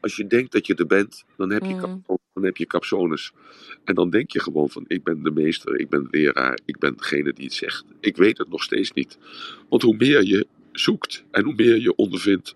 [0.00, 2.18] als je denkt dat je er bent, dan heb je Mm.
[2.32, 3.32] Dan heb je capsones.
[3.84, 6.78] En dan denk je gewoon van, ik ben de meester, ik ben de leraar, ik
[6.78, 7.84] ben degene die het zegt.
[8.00, 9.18] Ik weet het nog steeds niet.
[9.68, 12.54] Want hoe meer je zoekt en hoe meer je ondervindt,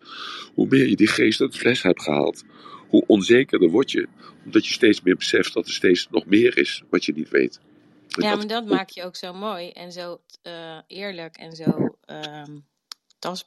[0.54, 2.44] hoe meer je die geest uit de fles hebt gehaald,
[2.88, 4.08] hoe onzekerder word je.
[4.44, 7.60] Omdat je steeds meer beseft dat er steeds nog meer is wat je niet weet.
[8.08, 11.52] En Ja, dat maar dat maakt je ook zo mooi en zo eh, eerlijk en
[11.52, 12.58] zo ehm,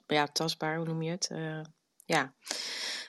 [0.08, 1.30] ja, tastbaar, hoe noem je het?
[1.32, 1.60] Eh,
[2.08, 2.34] ja,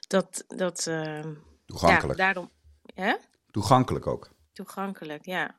[0.09, 1.35] dat, dat ehm,
[1.67, 2.19] Toegankelijk.
[2.19, 2.51] Ja, daarom,
[2.95, 3.15] hè?
[3.51, 4.31] Toegankelijk ook.
[4.53, 5.57] Toegankelijk, ja.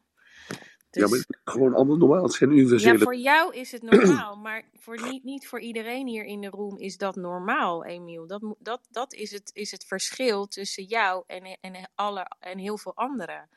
[0.92, 2.24] Ja, Dus, maar het is gewoon allemaal normaal.
[2.24, 3.00] Het zijn ja, universele...
[3.00, 6.78] voor jou is het normaal, maar voor niet, niet voor iedereen hier in de room
[6.78, 8.28] is dat normaal, Emiel.
[8.28, 12.78] Dat, dat, dat is, het, is het verschil tussen jou en, en, alle, en heel
[12.78, 13.50] veel anderen.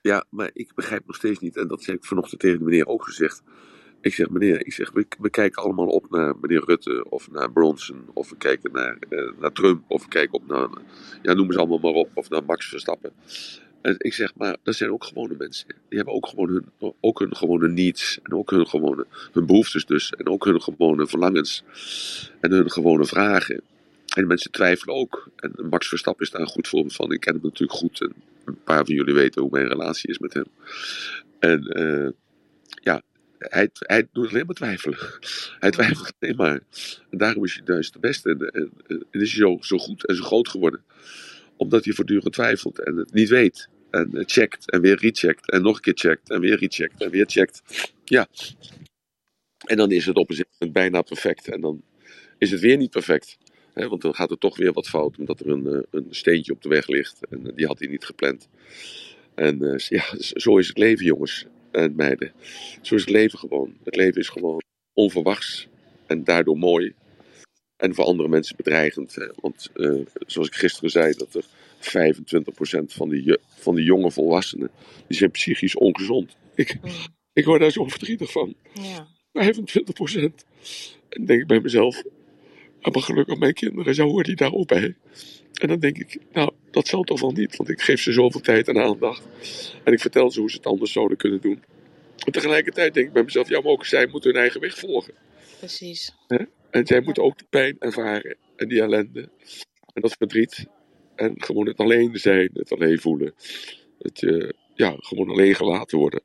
[0.00, 2.86] Ja, maar ik begrijp nog steeds niet, en dat heb ik vanochtend tegen de meneer
[2.86, 3.42] ook gezegd.
[4.00, 8.04] Ik zeg, meneer, ik zeg, we, kijken allemaal op naar meneer Rutte of naar Bronson,
[8.12, 10.68] of we kijken naar, eh, naar Trump, of we kijken op naar,
[11.22, 13.12] ja, noem ze allemaal maar op, of naar Max Verstappen.
[13.82, 15.66] En ik zeg, maar dat zijn ook gewone mensen.
[15.88, 19.86] Die hebben ook gewoon hun, ook hun gewone needs, en ook hun gewone, hun behoeftes
[19.86, 21.64] dus, en ook hun gewone verlangens,
[22.40, 23.62] en hun gewone vragen.
[24.16, 25.28] En mensen twijfelen ook.
[25.36, 27.12] En Max Verstappen is daar een goed voorbeeld van.
[27.12, 28.00] Ik ken hem natuurlijk goed.
[28.00, 30.46] En een paar van jullie weten hoe mijn relatie is met hem.
[31.38, 32.08] En eh,
[33.48, 34.98] hij, hij doet alleen maar twijfelen.
[35.58, 36.60] Hij twijfelt alleen maar.
[37.10, 38.50] En daarom is hij juist de beste.
[38.52, 38.72] En,
[39.10, 40.82] is hij zo, zo goed en zo groot geworden.
[41.56, 43.68] Omdat hij voortdurend twijfelt en het niet weet.
[43.90, 45.50] En checkt en weer recheckt.
[45.50, 47.62] En nog een keer checkt en weer recheckt en weer checkt.
[48.04, 48.28] Ja.
[49.66, 51.48] En dan is het op een moment bijna perfect.
[51.48, 51.82] En dan
[52.38, 53.38] is het weer niet perfect.
[53.74, 56.62] Want dan gaat er toch weer wat fout, omdat er een, eh, een steentje op
[56.62, 57.26] de weg ligt.
[57.30, 58.48] En eh, die had hij niet gepland.
[59.34, 62.32] En eh, ja, zo is het leven, jongens en meiden.
[62.82, 63.74] Zo is het leven gewoon.
[63.84, 64.62] Het leven is gewoon
[64.94, 65.68] onverwachts
[66.06, 66.94] en daardoor mooi.
[67.76, 69.14] En voor andere mensen bedreigend.
[69.14, 69.26] hè.
[69.40, 74.70] Want eh, zoals ik gisteren zei, dat er 25% van de, van de jonge volwassenen,
[75.06, 76.36] die zijn psychisch ongezond.
[76.54, 76.76] Ik,
[77.32, 78.54] ik word daar zo verdrietig van.
[78.74, 79.06] Ja.
[79.06, 79.12] 25%.
[80.12, 80.32] En
[81.08, 82.02] dan denk ik bij mezelf,
[82.80, 84.96] "Ah, maar gelukkig mijn kinderen, zo hoort die daar ook bij.
[85.60, 88.40] En dan denk ik, nou, dat zal toch wel niet, want ik geef ze zoveel
[88.40, 89.28] tijd en aandacht.
[89.84, 91.62] En ik vertel ze hoe ze het anders zouden kunnen doen.
[92.24, 95.14] En tegelijkertijd denk ik bij mezelf, ja, maar ook zij moeten hun eigen weg volgen.
[95.58, 96.14] Precies.
[96.70, 99.28] En zij moeten ook de pijn ervaren en die ellende
[99.92, 100.66] en dat verdriet.
[101.14, 103.34] En gewoon het alleen zijn, het alleen voelen.
[103.98, 106.22] Het eh, ja, gewoon alleen gelaten worden.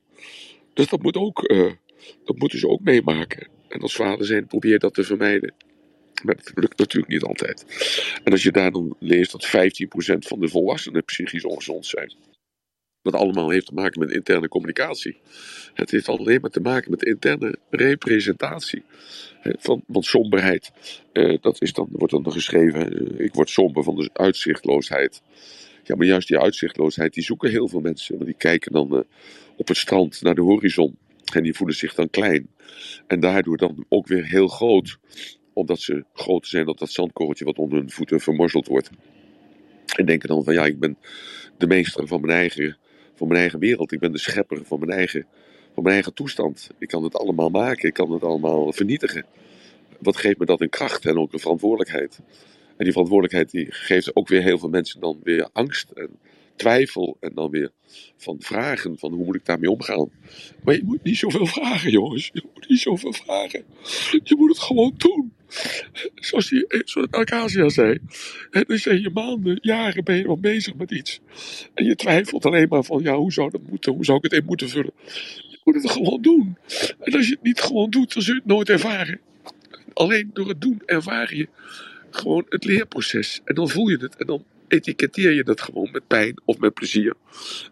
[0.73, 1.71] Dus dat, moet ook, eh,
[2.23, 3.47] dat moeten ze ook meemaken.
[3.67, 5.53] En als vader zijn probeer dat te vermijden.
[6.23, 7.65] Maar dat lukt natuurlijk niet altijd.
[8.23, 9.49] En als je daar dan leest dat 15%
[10.17, 12.13] van de volwassenen psychisch ongezond zijn.
[13.01, 15.17] Dat allemaal heeft te maken met interne communicatie.
[15.73, 18.83] Het heeft alleen maar te maken met interne representatie.
[19.41, 20.71] Van, van somberheid.
[21.13, 25.21] Eh, dat is dan, wordt dan geschreven, ik word somber van de uitzichtloosheid.
[25.83, 28.13] Ja, maar juist die uitzichtloosheid, die zoeken heel veel mensen.
[28.15, 29.01] Want die kijken dan eh,
[29.55, 30.97] op het strand naar de horizon.
[31.33, 32.49] En die voelen zich dan klein.
[33.07, 34.97] En daardoor dan ook weer heel groot.
[35.55, 38.89] Omdat ze groter zijn dan dat zandkorreltje wat onder hun voeten vermorzeld wordt.
[39.95, 40.97] En denken dan van ja, ik ben
[41.57, 42.77] de meester van mijn eigen,
[43.15, 43.91] van mijn eigen wereld.
[43.91, 45.25] Ik ben de schepper van mijn, eigen,
[45.73, 46.69] van mijn eigen toestand.
[46.77, 47.87] Ik kan het allemaal maken.
[47.87, 49.25] Ik kan het allemaal vernietigen.
[49.99, 52.19] Wat geeft me dat een kracht en ook een verantwoordelijkheid?
[52.77, 56.09] En die verantwoordelijkheid die geeft ook weer heel veel mensen dan weer angst en
[56.55, 57.17] twijfel.
[57.19, 57.71] En dan weer
[58.17, 60.09] van vragen van hoe moet ik daarmee omgaan.
[60.63, 62.29] Maar je moet niet zoveel vragen jongens.
[62.33, 63.65] Je moet niet zoveel vragen.
[64.23, 65.33] Je moet het gewoon doen.
[66.15, 67.99] Zoals, die, eh, zoals Acacia zei.
[68.51, 71.19] En dan zijn je maanden, jaren ben je al bezig met iets.
[71.73, 73.93] En je twijfelt alleen maar van ja, hoe zou dat moeten?
[73.93, 74.93] Hoe zou ik het in moeten vullen?
[75.49, 76.57] Je moet het gewoon doen.
[76.99, 79.19] En als je het niet gewoon doet, dan zul je het nooit ervaren.
[79.93, 81.47] Alleen door het doen ervaar je
[82.09, 83.41] gewoon het leerproces.
[83.45, 84.15] En dan voel je het.
[84.15, 87.13] En dan etiketteer je dat gewoon met pijn of met plezier.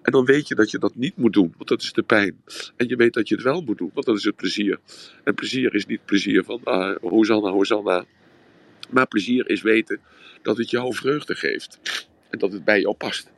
[0.01, 2.41] En dan weet je dat je dat niet moet doen, want dat is de pijn.
[2.75, 4.79] En je weet dat je het wel moet doen, want dat is het plezier.
[5.23, 8.05] En plezier is niet plezier van ah, Hosanna, Hosanna.
[8.89, 9.99] Maar plezier is weten
[10.41, 11.79] dat het jou vreugde geeft.
[12.29, 13.29] En dat het bij jou past.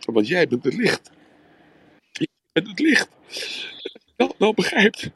[0.00, 1.10] Want jij bent het licht.
[2.12, 3.08] Jij bent het licht.
[4.16, 5.10] Nou, nou begrijpt.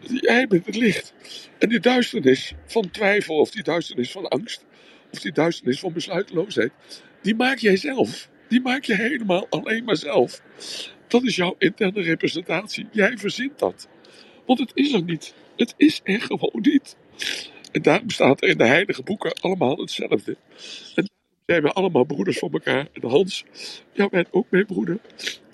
[0.00, 1.14] Jij bent het licht.
[1.58, 4.64] En die duisternis van twijfel, of die duisternis van angst,
[5.14, 6.72] of die duisternis van besluiteloosheid,
[7.22, 8.28] die maak jij zelf.
[8.48, 10.42] Die maak je helemaal alleen maar zelf.
[11.06, 12.86] Dat is jouw interne representatie.
[12.92, 13.88] Jij verzint dat.
[14.46, 15.34] Want het is er niet.
[15.56, 16.96] Het is er gewoon niet.
[17.72, 20.36] En daarom staat er in de heilige boeken allemaal hetzelfde.
[20.94, 21.08] En
[21.46, 22.88] zijn we allemaal broeders van elkaar.
[22.92, 23.44] En Hans,
[23.92, 24.98] jij bent ook mijn broeder.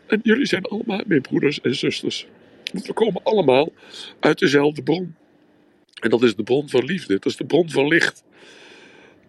[0.07, 2.27] En jullie zijn allemaal mijn broeders en zusters.
[2.73, 3.73] Want we komen allemaal
[4.21, 5.15] uit dezelfde bron.
[6.01, 7.15] En dat is de bron van liefde.
[7.15, 8.23] Dat is de bron van licht.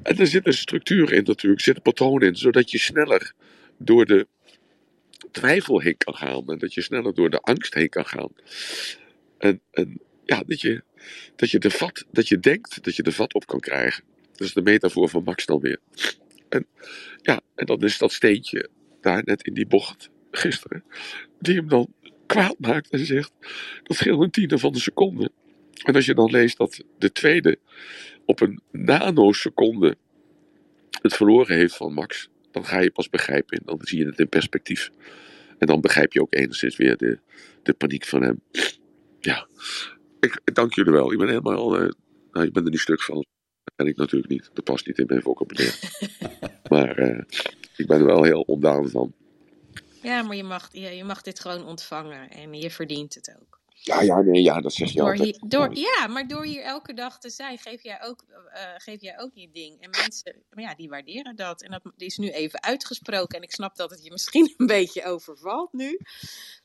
[0.03, 3.33] En er zit een structuur in natuurlijk, zit een patroon in, zodat je sneller
[3.77, 4.27] door de
[5.31, 6.47] twijfel heen kan gaan.
[6.47, 8.29] En dat je sneller door de angst heen kan gaan.
[9.37, 10.83] En, en ja, dat je,
[11.35, 14.03] dat, je de vat, dat je denkt dat je de vat op kan krijgen.
[14.31, 15.79] Dat is de metafoor van Max dan weer.
[16.49, 16.65] En
[17.21, 18.69] ja, en dan is dat steentje
[19.01, 20.83] daar net in die bocht gisteren,
[21.39, 21.93] die hem dan
[22.25, 23.31] kwaad maakt en zegt,
[23.83, 25.31] dat scheelt een tiende van de seconde.
[25.83, 27.59] En als je dan leest dat de tweede
[28.31, 29.97] op een nanoseconde
[31.01, 33.57] het verloren heeft van Max, dan ga je pas begrijpen.
[33.57, 34.91] En dan zie je het in perspectief.
[35.57, 37.19] En dan begrijp je ook enigszins weer de,
[37.63, 38.41] de paniek van hem.
[39.19, 39.47] Ja,
[40.19, 41.11] ik, dank jullie wel.
[41.11, 41.89] Ik ben helemaal, eh,
[42.31, 43.15] nou, ik ben er niet stuk van.
[43.15, 44.49] Dat ben ik natuurlijk niet.
[44.53, 45.77] Dat past niet in mijn vocabulaire.
[46.73, 47.23] maar eh,
[47.75, 49.13] ik ben er wel heel ontdaan van.
[50.01, 53.60] Ja, maar je mag, je, je mag dit gewoon ontvangen en je verdient het ook.
[53.83, 55.37] Ja, ja, nee, ja, dat zeg je Door altijd.
[55.39, 59.01] hier, door, ja, maar door hier elke dag te zijn, geef jij ook, eh, geef
[59.01, 59.81] jij ook je ding.
[59.81, 61.61] En mensen, ja, die waarderen dat.
[61.63, 63.37] En dat is nu even uitgesproken.
[63.37, 65.99] En ik snap dat het je misschien een beetje overvalt nu.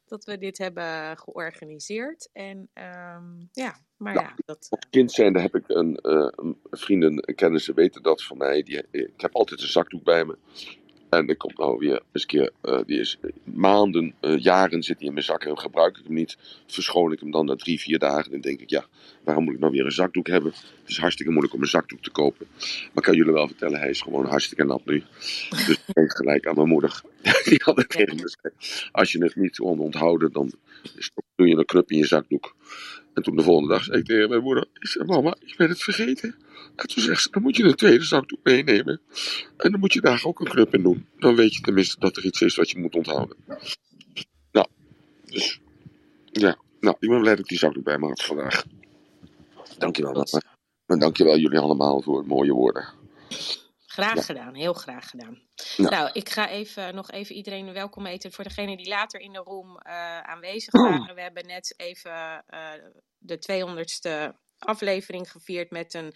[0.06, 2.28] Dat we dit hebben georganiseerd.
[2.32, 4.68] En ehm, ja, maar ja, dat...
[4.90, 8.62] Kind zijnde heb ik een, eh, een vrienden, kennissen weten dat van mij.
[8.62, 10.38] Die, ik heb altijd een zakdoek bij me.
[11.16, 14.98] En er komt nou weer eens een keer, eh, die is maanden, eh, jaren zit
[14.98, 16.36] hij in mijn zak en gebruik ik hem niet.
[16.66, 18.30] Verschoon ik hem dan na drie, vier dagen.
[18.30, 18.84] Dan denk ik, ja,
[19.24, 20.52] waarom moet ik nou weer een zakdoek hebben?
[20.52, 22.46] Het is hartstikke moeilijk om een zakdoek te kopen.
[22.58, 25.02] Maar ik kan jullie wel vertellen, hij is gewoon hartstikke nat nu.
[25.50, 27.00] Dus ik denk gelijk aan mijn moeder.
[27.44, 28.88] Die had het tegen me gezegd.
[28.92, 30.52] Als je het niet kon onthouden, dan
[31.34, 32.54] doe je een knup in je zakdoek.
[33.16, 35.68] En toen de volgende dag zei ik tegen mijn moeder, ik zei, mama, ik ben
[35.68, 36.34] het vergeten.
[36.76, 39.00] En toen zegt ze, dan moet je een tweede zakdoek meenemen.
[39.56, 41.06] En dan moet je daar ook een knup in doen.
[41.18, 43.36] Dan weet je tenminste dat er iets is wat je moet onthouden.
[44.52, 44.66] Nou,
[45.24, 45.60] dus,
[46.32, 46.58] ja.
[46.80, 48.64] Nou, ik ben blij dat ik die zakdoek bij me had vandaag.
[49.78, 50.12] Dankjewel.
[50.12, 50.42] mama.
[50.86, 52.88] En dankjewel jullie allemaal voor mooie woorden.
[53.96, 54.22] Graag Ja.
[54.22, 55.40] gedaan, heel graag gedaan.
[55.76, 55.88] Ja.
[55.88, 58.32] Nou, ik ga even, nog even iedereen welkom heten.
[58.32, 61.14] Voor degenen die later in de room eh, aanwezig waren.
[61.14, 62.70] We hebben net even eh,
[63.18, 63.38] de
[64.32, 66.12] 200ste aflevering gevierd met een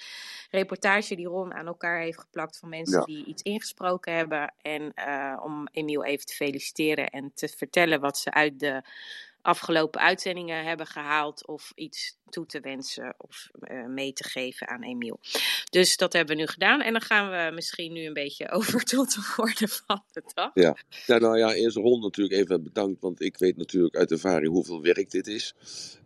[0.51, 3.05] reportage die Ron aan elkaar heeft geplakt van mensen Ja.
[3.05, 4.55] die iets ingesproken hebben.
[4.61, 8.83] En eh, om Emiel even te feliciteren en te vertellen wat ze uit de
[9.43, 14.83] afgelopen uitzendingen hebben gehaald of iets toe te wensen of eh, mee te geven aan
[14.83, 15.21] Emiel.
[15.71, 18.85] Dus dat hebben we nu gedaan en dan gaan we misschien nu een beetje over
[18.85, 20.51] tot de orde van de dag.
[20.55, 20.77] Ja.
[21.07, 24.83] ja, nou ja, eerst Ron natuurlijk even bedankt, want ik weet natuurlijk uit ervaring hoeveel
[24.83, 25.55] werk dit is.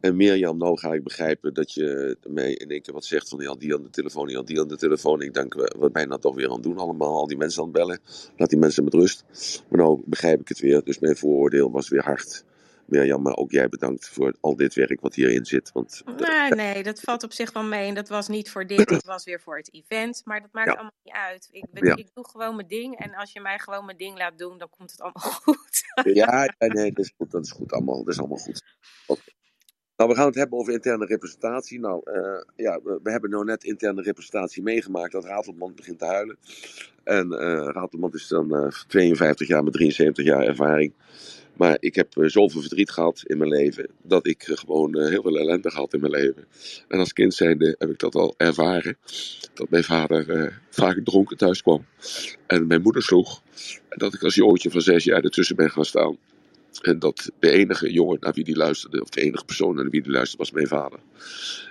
[0.01, 3.41] En Mirjam, nou ga ik begrijpen dat je mij in één keer wat zegt van,
[3.41, 5.23] ja, die aan de telefoon, die die aan de telefoon.
[5.23, 7.69] Ik denk, we we bijna toch weer aan het doen allemaal, al die mensen aan
[7.69, 8.01] het bellen.
[8.37, 9.25] Laat die mensen met rust.
[9.69, 12.45] Maar nou begrijp ik het weer, dus mijn vooroordeel was weer hard.
[12.87, 16.83] Mirjam, maar ook jij bedankt voor al dit werk wat hierin zit, want Nee, nee,
[16.83, 17.89] dat valt op zich wel mee.
[17.89, 20.23] En dat was niet voor dit, dat was weer voor het event.
[20.25, 20.73] Maar dat maakt Ja.
[20.75, 21.49] allemaal niet uit.
[21.51, 21.97] Ik, ben- Ja.
[21.97, 22.99] ik doe gewoon mijn ding.
[22.99, 25.83] En als je mij gewoon mijn ding laat doen, dan komt het allemaal goed.
[26.05, 27.31] Ja, ja, nee, dat is goed.
[27.31, 28.05] Dat is goed allemaal.
[28.05, 28.63] Dat is allemaal goed.
[29.97, 31.81] Nou, we gaan het hebben over interne representatie.
[31.81, 35.13] Nou, eh, ja, we, we hebben nou net interne representatie meegemaakt.
[35.13, 36.39] Dat Ratelband begint te huilen.
[37.05, 40.93] En eh Ratelband is dan eh, 52 jaar met 73 jaar ervaring.
[41.57, 43.89] Maar ik heb eh, zoveel verdriet gehad in mijn leven.
[44.03, 46.45] Dat ik eh, gewoon eh, heel veel ellende gehad in mijn leven.
[46.89, 48.97] En als kind zijnde heb ik dat al ervaren.
[49.55, 51.85] Dat mijn vader vaak dronken thuis kwam.
[52.47, 53.43] En mijn moeder sloeg.
[53.89, 56.19] En dat ik als jongetje van zes jaar ertussen ben gaan staan.
[56.83, 60.03] En dat de enige jongen naar wie die luisterde, of de enige persoon naar wie
[60.03, 60.99] die luisterde, was mijn vader.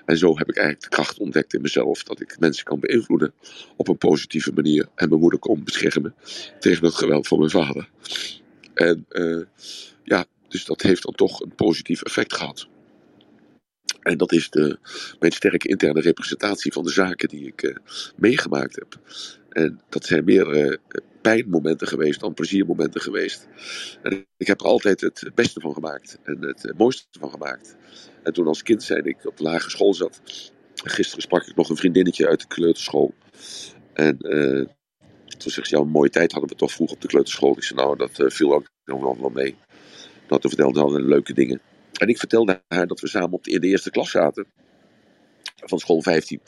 [0.05, 3.33] En zo heb ik eigenlijk de kracht ontdekt in mezelf dat ik mensen kan beïnvloeden
[3.75, 4.87] op een positieve manier.
[4.95, 6.15] En mijn moeder kon beschermen
[6.59, 7.89] tegen het geweld van mijn vader.
[8.73, 9.41] En eh,
[10.03, 12.67] ja, dus dat heeft dan toch een positief effect gehad.
[13.99, 14.77] En dat is de,
[15.19, 17.75] mijn sterke interne representatie van de zaken die ik eh,
[18.15, 18.99] meegemaakt heb.
[19.49, 20.77] En dat zijn meer eh,
[21.21, 23.47] pijnmomenten geweest dan pleziermomenten geweest.
[24.01, 27.75] En ik heb er altijd het beste van gemaakt en het mooiste van gemaakt.
[28.23, 30.21] En toen als kind zei ik op de lagere school zat.
[30.75, 33.13] Gisteren sprak ik nog een vriendinnetje uit de kleuterschool.
[33.93, 34.17] En
[35.37, 37.57] toen zegt ze, ja, een mooie tijd hadden we toch vroeg op de kleuterschool.
[37.57, 39.55] Ik zei, nou, dat eh, viel ook nog wel mee.
[40.27, 41.61] Nou, toen vertelde ze allerlei leuke dingen.
[41.93, 44.45] En ik vertelde haar dat we samen op de, in de eerste klas zaten.
[45.55, 46.39] Van school 15,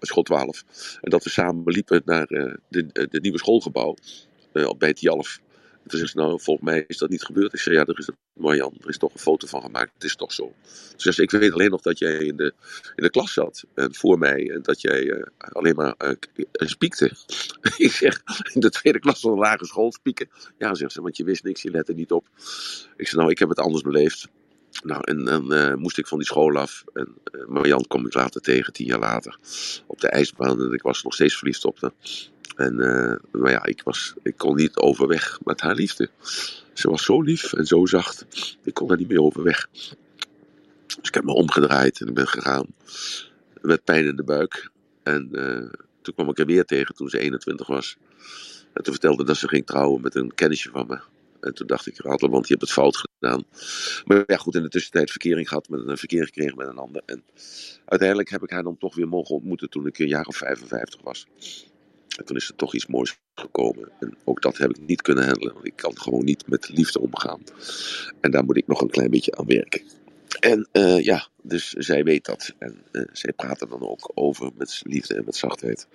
[0.00, 0.64] school 12.
[1.00, 3.96] En dat we samen liepen naar eh, de, eh, de nieuwe schoolgebouw
[4.52, 5.40] eh, op bij het Jalf.
[5.82, 7.52] En toen zegt ze, nou, volgens mij is dat niet gebeurd.
[7.52, 9.94] Ik zei, ja, er is, Marjan, er is toch een foto van gemaakt.
[9.94, 10.42] Het is toch zo.
[10.42, 12.54] Toen zegt ze, ik weet alleen nog dat jij in de,
[12.94, 13.64] in de klas zat.
[13.74, 14.50] En voor mij.
[14.50, 16.10] En dat jij eh, alleen maar eh,
[16.52, 17.04] eh, spiekte.
[17.76, 20.28] ik zeg, in de tweede klas van de lagere school spieken.
[20.58, 22.26] Ja, zegt ze, want je wist niks, je lette niet op.
[22.96, 24.28] Ik zei, nou, ik heb het anders beleefd.
[24.80, 26.84] Nou, en dan eh, moest ik van die school af.
[26.92, 29.38] En uh, Marjan kom ik later tegen, tien jaar later.
[29.86, 30.60] Op de ijsbaan.
[30.60, 31.92] En ik was nog steeds verliefd op haar.
[32.56, 36.10] En, eh, maar ja, ik, was, ik kon niet overweg met haar liefde.
[36.72, 38.26] Ze was zo lief en zo zacht.
[38.62, 39.68] Ik kon er niet meer overweg.
[40.86, 42.66] Dus ik heb me omgedraaid en ben gegaan.
[43.60, 44.70] Met pijn in de buik.
[45.02, 47.96] En eh, toen kwam ik er weer tegen toen ze 21 was.
[48.72, 51.00] En toen vertelde dat ze ging trouwen met een kennisje van me.
[51.40, 53.44] En toen dacht ik, Radeland, je hebt het fout gedaan.
[54.04, 57.02] Maar ja, goed, in de tussentijd verkering gehad, met een verkeer gekregen met een ander.
[57.06, 57.22] En
[57.84, 61.00] uiteindelijk heb ik haar dan toch weer mogen ontmoeten toen ik een jaar of 55
[61.02, 61.26] was.
[62.16, 63.92] En toen is er toch iets moois gekomen.
[64.00, 67.00] En ook dat heb ik niet kunnen handelen, want ik kan gewoon niet met liefde
[67.00, 67.40] omgaan.
[68.20, 69.82] En daar moet ik nog een klein beetje aan werken.
[70.40, 72.54] En eh, ja, dus zij weet dat.
[72.58, 75.88] En eh, zij praat er dan ook over met liefde en met zachtheid.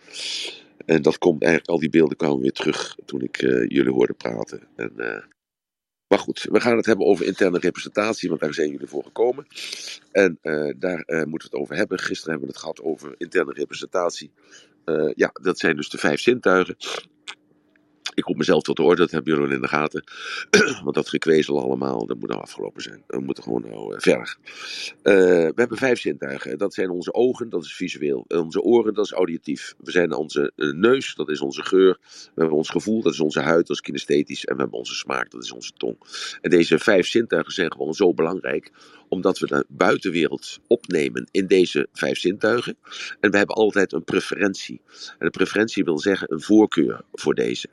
[0.86, 4.14] En dat komt eigenlijk, al die beelden kwamen weer terug toen ik eh, jullie hoorde
[4.14, 4.68] praten.
[4.76, 4.94] En,
[6.08, 9.48] maar goed, we gaan het hebben over interne representatie, want daar zijn jullie voor gekomen.
[10.12, 10.40] En
[10.78, 12.00] daar moeten we het over hebben.
[12.00, 14.32] Gisteren hebben we het gehad over interne representatie.
[14.88, 16.76] Eh, ja, dat zijn dus de vijf zintuigen.
[18.14, 20.04] Ik roep mezelf tot de orde, dat hebben jullie in de gaten.
[20.84, 23.04] Want dat gekwezel allemaal, dat moet nou afgelopen zijn.
[23.08, 24.38] We moeten gewoon nou eh, verder.
[25.02, 26.58] Eh, we hebben vijf zintuigen.
[26.58, 28.26] Dat zijn onze ogen, dat is visueel.
[28.28, 29.74] Onze oren, dat is auditief.
[29.78, 31.98] We zijn onze neus, dat is onze geur.
[32.02, 34.46] We hebben ons gevoel, dat is onze huid, dat is kinesthetisch.
[34.46, 35.98] En we hebben onze smaak, dat is onze tong.
[36.42, 38.72] En deze vijf zintuigen zijn gewoon zo belangrijk
[39.10, 42.78] omdat we de buitenwereld opnemen in deze vijf zintuigen.
[43.20, 44.82] En we hebben altijd een preferentie.
[45.20, 47.68] En een preferentie wil zeggen een voorkeur voor deze.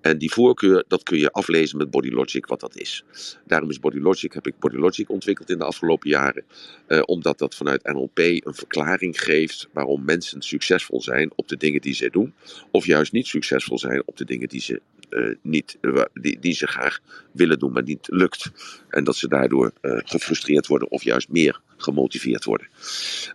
[0.00, 3.04] En die voorkeur, dat kun je aflezen met Body Logic, wat dat is.
[3.46, 6.44] Daarom is Body Logic, heb ik Body Logic ontwikkeld in de afgelopen jaren.
[6.86, 11.80] Eh, omdat dat vanuit NLP een verklaring geeft waarom mensen succesvol zijn op de dingen
[11.80, 12.34] die ze doen.
[12.70, 16.54] Of juist niet succesvol zijn op de dingen die ze, eh, niet, eh, die, die
[16.54, 16.98] ze graag
[17.32, 18.50] willen doen, maar niet lukt.
[18.88, 22.68] En dat ze daardoor eh, gefrustreerd worden of juist meer gemotiveerd worden.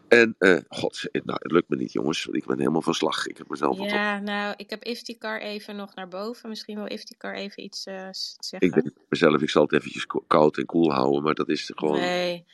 [0.08, 3.27] En, eh, god, het- nou, het lukt me niet jongens, ik ben helemaal van slag.
[3.27, 6.49] Ik heb mezelf wat Ja, nou, ik heb Iftikar even nog naar boven.
[6.49, 8.71] Misschien wil Iftikar even iets eh, s- Ik zeggen.
[8.71, 11.99] denk mezelf, ik zal het eventjes ko- koud en koel houden, maar dat is gewoon.
[11.99, 12.45] Nee.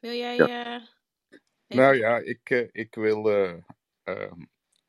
[0.00, 0.36] wil jij...
[0.36, 0.76] Ja.
[0.76, 0.82] eh,
[1.76, 3.52] Nou ja, ik, eh, ik wil eh,
[4.04, 4.40] ehm,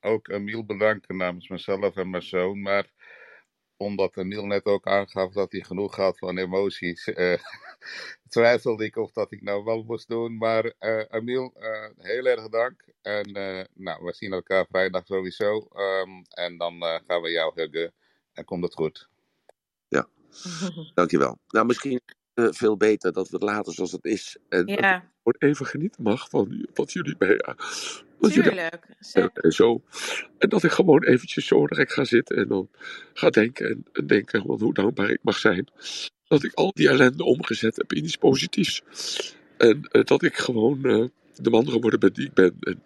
[0.01, 2.61] ook Emiel bedanken namens mezelf en mijn zoon.
[2.61, 2.87] Maar
[3.81, 7.37] omdat Emiel net ook aangaf dat hij genoeg had van emoties, eh,
[8.29, 10.37] twijfelde ik of dat ik nou wel moest doen.
[10.37, 12.83] Maar eh Emiel, eh, heel erg dank.
[13.01, 15.67] En eh, nou, we zien elkaar vrijdag sowieso.
[15.73, 17.93] Ehm, en dan eh, gaan we jou huggen.
[18.33, 19.09] En komt het goed.
[19.87, 20.07] Ja,
[20.93, 21.37] dankjewel.
[21.47, 22.01] Nou, misschien
[22.33, 24.37] veel beter dat we het laten zoals het is.
[24.49, 25.11] En Ja.
[25.37, 27.55] even genieten mag van wat jullie bij.
[28.21, 28.87] Wat jullie Tuurlijk.
[29.13, 29.81] en, en zo.
[30.37, 32.69] En dat ik gewoon eventjes zo direct ga zitten en dan
[33.13, 35.67] ga denken en, en denken van hoe dankbaar ik mag zijn.
[36.27, 38.83] Dat ik al die ellende omgezet heb in iets positiefs.
[39.57, 41.05] En eh, dat ik gewoon eh,
[41.35, 42.55] de man geworden ben die ik ben.
[42.59, 42.81] En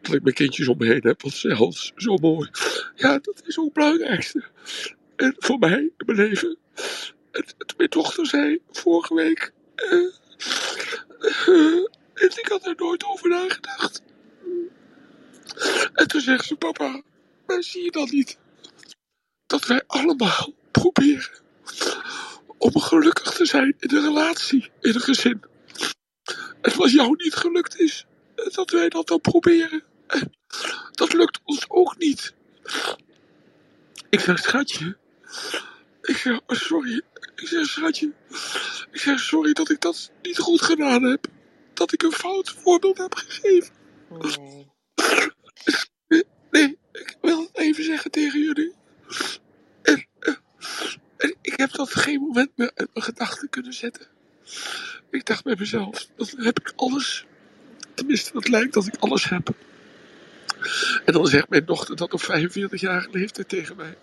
[0.00, 1.22] dat ik mijn kindjes om me heen heb.
[1.22, 2.50] Want zelfs zo mooi.
[2.94, 4.44] Ja, dat is ook het belangrijkste.
[5.16, 6.58] En voor mij in mijn leven.
[7.30, 7.44] En,
[7.76, 9.52] mijn dochter zei vorige week.
[12.14, 14.02] en ik had er nooit over nagedacht.
[15.92, 17.02] En toen zegt ze: Papa,
[17.46, 18.38] maar zie je dan niet
[19.46, 21.40] dat wij allemaal proberen
[22.58, 25.42] om gelukkig te zijn in een relatie, in een gezin?
[26.60, 29.82] En wat jou niet gelukt is, dat wij dat dan proberen.
[30.06, 30.34] En
[30.92, 32.34] dat lukt ons ook niet.
[34.10, 34.96] Ik zeg, schatje.
[36.02, 37.02] Ik zeg, oh, sorry.
[37.34, 38.12] Ik zeg, schatje.
[38.92, 41.26] Ik zeg, sorry dat ik dat niet goed gedaan heb.
[41.74, 43.74] Dat ik een fout voorbeeld heb gegeven.
[46.50, 48.72] Nee, ik wil het even zeggen tegen jullie.
[49.82, 50.34] En, eh,
[51.16, 54.06] en ik heb dat geen moment meer uit mijn gedachten kunnen zetten.
[55.10, 57.26] Ik dacht bij mezelf, dan heb ik alles.
[57.94, 59.54] Tenminste, het lijkt dat ik alles heb.
[61.04, 63.96] En dan zegt mijn dochter dat op 45-jarige leeftijd tegen mij.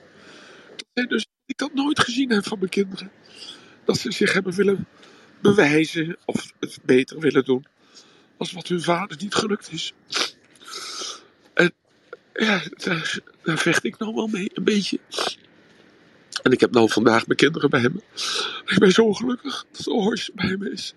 [0.76, 3.12] Dat zij dus ik dat nooit gezien heb van mijn kinderen.
[3.86, 4.88] Dat ze zich hebben willen
[5.42, 7.66] bewijzen of het beter willen doen.
[8.38, 9.94] Als wat hun vader niet gelukt is.
[12.38, 15.00] Ja, daar, vecht ik nou wel mee, een beetje.
[16.42, 18.02] En ik heb nou vandaag mijn kinderen bij me.
[18.66, 20.94] Ik ben zo gelukkig dat Oors bij me is.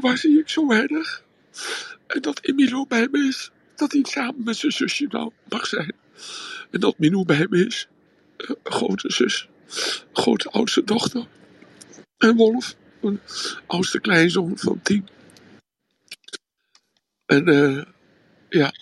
[0.00, 1.22] Waar zie ik zo weinig.
[2.06, 3.50] En dat Emilo bij me is.
[3.76, 5.94] Dat hij samen met zijn zusje nou mag zijn.
[6.70, 7.88] En dat Minou bij me is.
[8.36, 9.48] Eh, grote zus.
[9.66, 11.26] Een grote oudste dochter.
[12.18, 12.76] En Wolf.
[13.00, 13.20] Een
[13.66, 15.08] oudste kleinzoon van tien.
[17.26, 17.82] En eh,
[18.48, 18.72] ja,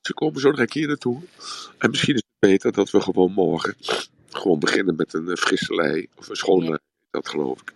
[0.00, 1.22] ze komen zo direct hier naartoe.
[1.78, 3.74] En misschien is het beter dat we gewoon morgen
[4.30, 6.06] gewoon beginnen met een eh, frisse lei.
[6.16, 6.78] Of een schone lei,
[7.10, 7.72] dat geloof ik.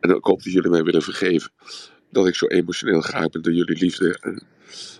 [0.00, 1.50] En ik hoop dat jullie mij willen vergeven.
[2.10, 4.40] dat ik zo emotioneel geraakt ben door jullie liefde.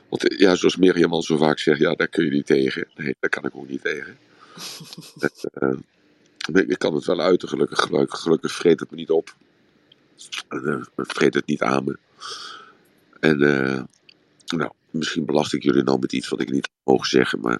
[0.08, 2.88] Want ja, zoals Mirjam al zo vaak zegt, ja, daar kun je niet tegen.
[2.94, 4.18] Nee, daar kan ik ook niet tegen.
[6.46, 7.80] En, eh, ik kan het wel uiten, gelukkig.
[7.80, 9.36] Gelukkig, gelukkig vreet het me niet op.
[10.48, 11.98] En, eh, het vreet het niet aan me.
[13.20, 13.82] En eh,
[14.46, 17.40] nou, misschien belast ik jullie nou met iets wat ik niet mogen zeggen.
[17.40, 17.58] Maar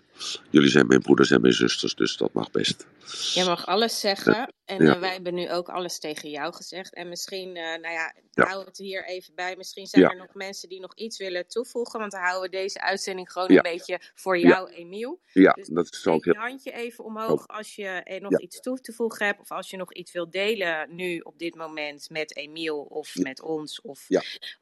[0.50, 2.86] jullie zijn mijn broeders en mijn zusters, dus dat mag best.
[3.34, 4.52] Je mag alles zeggen.
[4.64, 4.94] En Ja.
[4.94, 6.94] eh, wij hebben nu ook alles tegen jou gezegd.
[6.94, 8.42] En misschien, eh, nou ja, Ja.
[8.44, 9.56] houden we het hier even bij.
[9.56, 10.10] Misschien zijn Ja.
[10.10, 11.98] er nog mensen die nog iets willen toevoegen.
[12.00, 15.20] Want dan houden we deze uitzending gewoon een beetje voor jou, Emiel.
[15.32, 18.80] Ja, Dus dat is ook steek je handje even omhoog als je nog iets toe
[18.80, 19.40] te voegen hebt.
[19.40, 23.40] Of als je nog iets wilt delen nu op dit moment met Emiel of met
[23.42, 23.80] ons.
[23.80, 24.06] Of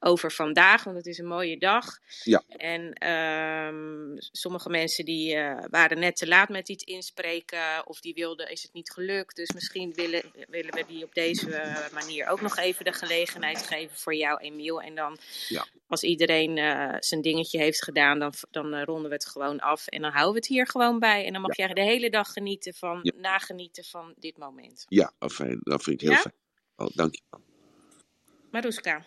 [0.01, 1.99] over vandaag, want het is een mooie dag.
[2.23, 2.43] Ja.
[2.49, 8.15] En ehm, sommige mensen die eh, waren net te laat met iets inspreken of die
[8.15, 9.37] wilden, is het niet gelukt.
[9.37, 13.63] Dus misschien willen, willen we die op deze eh, manier ook nog even de gelegenheid
[13.67, 14.81] geven voor jou, Emiel.
[14.83, 15.67] En dan Ja.
[15.87, 19.87] als iedereen eh, zijn dingetje heeft gedaan, dan, dan ronden we het gewoon af.
[19.87, 21.25] En dan houden we het hier gewoon bij.
[21.27, 23.13] En dan mag jij de hele dag genieten van, Ja.
[23.17, 24.85] nagenieten van dit moment.
[24.89, 25.59] Ja, fijn.
[25.63, 26.21] Dat vind ik heel Ja?
[26.21, 26.35] fijn.
[26.77, 27.41] Oh, dank je wel.
[28.51, 29.05] Maruska.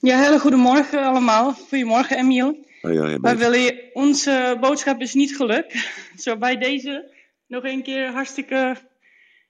[0.00, 1.52] Ja, hele goedemorgen allemaal.
[1.52, 2.66] Goedemorgen Emiel.
[2.88, 5.74] Oh, je, onze boodschap is niet gelukt.
[6.24, 7.14] Zo bij deze
[7.46, 8.76] nog een keer hartstikke...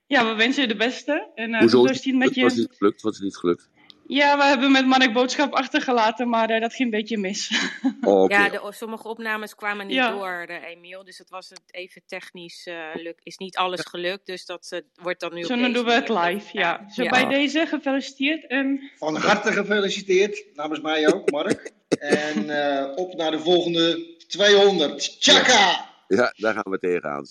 [0.05, 1.31] Ja, we wensen je de beste.
[1.35, 1.81] En uh, Hoezo?
[1.81, 2.59] met Het was je...
[2.59, 3.01] niet gelukt?
[3.01, 3.69] Wat is niet gelukt?
[4.11, 7.49] Ja, we hebben met Mark boodschap achtergelaten, maar eh, dat ging een beetje mis.
[8.01, 8.35] Oh, oké.
[8.35, 10.11] Ja, de, sommige opnames kwamen niet Ja.
[10.11, 11.03] door, de Emiel.
[11.03, 14.25] Dus het was het even technisch, eh luk, is niet alles gelukt.
[14.25, 16.85] Dus dat eh, wordt dan nu Zo dan doen we het live, ja.
[16.89, 17.09] Zo Ja.
[17.09, 18.91] bij deze gefeliciteerd en...
[18.97, 21.71] Van harte gefeliciteerd, namens mij ook, Mark.
[21.99, 25.21] En eh, op naar de volgende 200.
[25.21, 25.89] Tjaka!
[26.07, 27.25] Ja, daar gaan we tegenaan.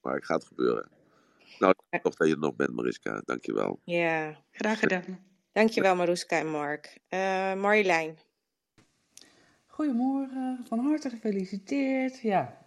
[0.00, 0.88] Maar het gaat gebeuren.
[1.58, 3.22] Nou, toch dat je er nog bent, Mariska.
[3.24, 3.80] Dankjewel.
[3.84, 4.36] Ja.
[4.52, 5.26] Graag gedaan.
[5.58, 6.98] Dankjewel Maruska en Mark.
[7.08, 8.18] Eh Marjolein.
[9.66, 12.20] Goedemorgen, van harte gefeliciteerd.
[12.20, 12.58] Ja,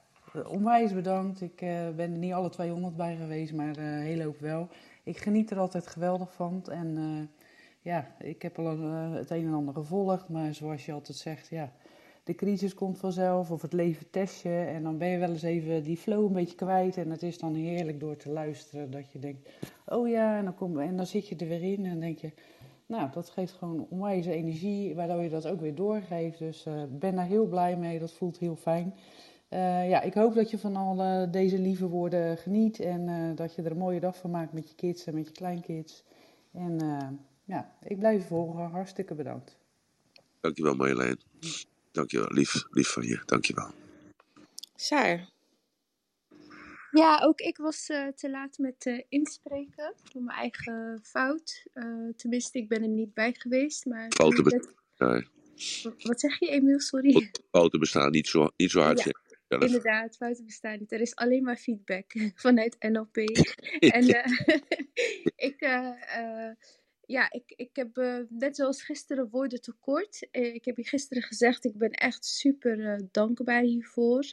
[0.47, 1.41] onwijs bedankt.
[1.41, 4.67] Ik eh, ben er niet alle 200 bij geweest, maar eh heel hoop wel.
[5.03, 6.63] Ik geniet er altijd geweldig van.
[6.69, 7.29] En
[7.81, 8.79] ja, ik heb al
[9.11, 11.73] het een en ander gevolgd, maar zoals je altijd zegt, ja,
[12.23, 14.65] de crisis komt vanzelf of het leven test je.
[14.67, 16.97] En dan ben je wel eens even die flow een beetje kwijt.
[16.97, 19.49] En het is dan heerlijk door te luisteren dat je denkt,
[19.85, 22.31] oh ja, en dan, kom, en dan zit je er weer in en denk je,
[22.91, 26.39] nou, dat geeft gewoon onwijs energie, waardoor je dat ook weer doorgeeft.
[26.39, 28.93] Dus ik ben daar heel blij mee, dat voelt heel fijn.
[29.51, 33.35] Eh, ja, ik hoop dat je van al eh, deze lieve woorden geniet en eh,
[33.35, 36.03] dat je er een mooie dag van maakt met je kids en met je kleinkids.
[36.51, 37.07] En eh,
[37.43, 38.69] ja, ik blijf je volgen.
[38.69, 39.57] Hartstikke bedankt.
[40.39, 41.19] Dankjewel, Marjolein.
[41.91, 42.27] Dankjewel.
[42.31, 43.21] Lief, lief van je.
[43.25, 43.71] Dankjewel.
[44.75, 45.29] Saar.
[46.91, 49.93] Ja, ook ik was eh, te laat met eh, inspreken.
[50.13, 51.65] Door mijn eigen fout.
[51.73, 53.85] Eh, tenminste, ik ben er niet bij geweest.
[53.85, 55.27] Maar Fouten bestaan.
[55.97, 56.79] Wat zeg je, Emiel?
[56.79, 57.31] Sorry.
[57.51, 59.03] Fouten bestaan niet zo, niet zo hard.
[59.03, 59.59] Ja.
[59.59, 60.91] Inderdaad, fouten bestaan niet.
[60.91, 63.15] Er is alleen maar feedback vanuit NLP.
[63.97, 64.07] en
[65.49, 65.59] ik,
[67.05, 67.95] ja, ik, ik heb
[68.29, 70.27] net zoals gisteren woorden tekort.
[70.31, 74.23] Ik heb je gisteren gezegd, ik ben echt super dankbaar hiervoor.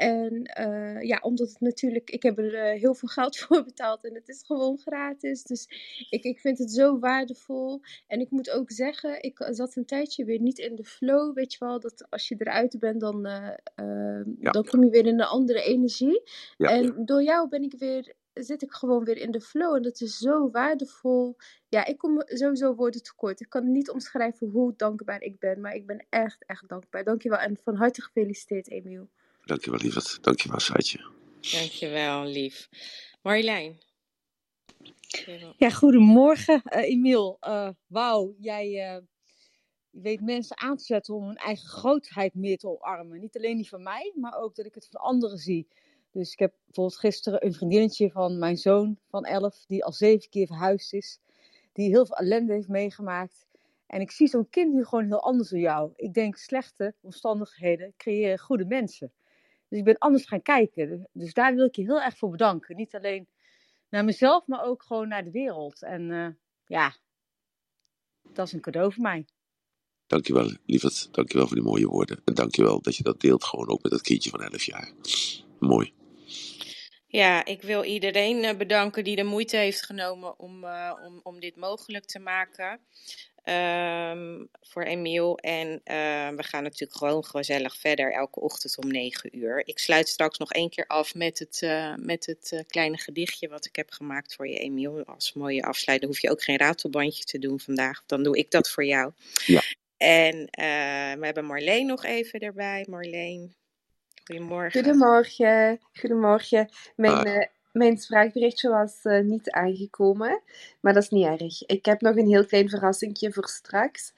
[0.00, 4.04] En eh, ja, omdat het natuurlijk, ik heb er eh, heel veel geld voor betaald
[4.04, 5.42] en het is gewoon gratis.
[5.42, 5.66] Dus
[6.10, 7.80] ik, ik vind het zo waardevol.
[8.06, 11.34] En ik moet ook zeggen, ik zat een tijdje weer niet in de flow.
[11.34, 14.50] Weet je wel, dat als je eruit bent, dan, eh, eh, Ja.
[14.50, 16.22] dan kom je weer in een andere energie.
[16.56, 16.70] Ja.
[16.70, 19.74] En door jou ben ik weer, zit ik gewoon weer in de flow.
[19.74, 21.36] En dat is zo waardevol.
[21.68, 23.40] Ja, ik kom sowieso woorden tekort.
[23.40, 25.60] Ik kan niet omschrijven hoe dankbaar ik ben.
[25.60, 27.04] Maar ik ben echt, echt dankbaar.
[27.04, 29.08] Dankjewel en van harte gefeliciteerd, Emiel.
[29.44, 30.18] Dankjewel, lieverd.
[30.22, 31.10] Dankjewel, Saitje.
[31.40, 32.68] Dankjewel, lief.
[33.22, 33.78] Marjolein.
[35.56, 37.36] Ja, goedemorgen, eh, Emiel.
[37.40, 39.02] Eh, Wauw, jij eh,
[39.90, 43.20] weet mensen aan te zetten om hun eigen grootheid meer te omarmen.
[43.20, 45.68] Niet alleen die van mij, maar ook dat ik het van anderen zie.
[46.10, 50.28] Dus ik heb bijvoorbeeld gisteren een vriendinnetje van mijn zoon van 11, die al zeven
[50.28, 51.18] keer verhuisd is,
[51.72, 53.46] die heel veel ellende heeft meegemaakt.
[53.86, 55.92] En ik zie zo'n kind nu gewoon heel anders dan jou.
[55.96, 59.12] Ik denk, slechte omstandigheden creëren goede mensen.
[59.70, 61.08] Dus ik ben anders gaan kijken.
[61.12, 62.76] Dus daar wil ik je heel erg voor bedanken.
[62.76, 63.28] Niet alleen
[63.88, 65.82] naar mezelf, maar ook gewoon naar de wereld.
[65.82, 66.28] En eh,
[66.66, 66.94] ja,
[68.32, 69.24] dat is een cadeau voor mij.
[70.06, 71.08] Dankjewel, lieverd.
[71.12, 72.20] Dankjewel voor die mooie woorden.
[72.24, 74.92] En dankjewel dat je dat deelt gewoon ook met dat kindje van 11 jaar.
[75.58, 75.92] Mooi.
[77.06, 81.40] Ja, ik wil iedereen eh, bedanken die de moeite heeft genomen om, eh, om, om
[81.40, 82.80] dit mogelijk te maken.
[83.50, 85.38] Ehm, voor Emiel.
[85.38, 89.62] En eh, we gaan natuurlijk gewoon gezellig verder elke ochtend om 9 uur.
[89.66, 93.48] Ik sluit straks nog één keer af met het, eh, met het eh, kleine gedichtje
[93.48, 95.04] wat ik heb gemaakt voor je, Emiel.
[95.04, 98.02] Als mooie afsluiter hoef je ook geen ratelbandje te doen vandaag.
[98.06, 99.12] Dan doe ik dat voor jou.
[99.46, 99.62] Ja.
[99.96, 102.86] En eh, we hebben Marleen nog even erbij.
[102.88, 103.54] Marleen,
[104.24, 104.82] goedemorgen.
[104.82, 106.70] Goedemorgen, goedemorgen.
[106.96, 110.42] Mijn, mijn spraakberichtje was eh, niet aangekomen,
[110.80, 111.66] maar dat is niet erg.
[111.66, 114.12] Ik heb nog een heel klein verrassingje voor straks.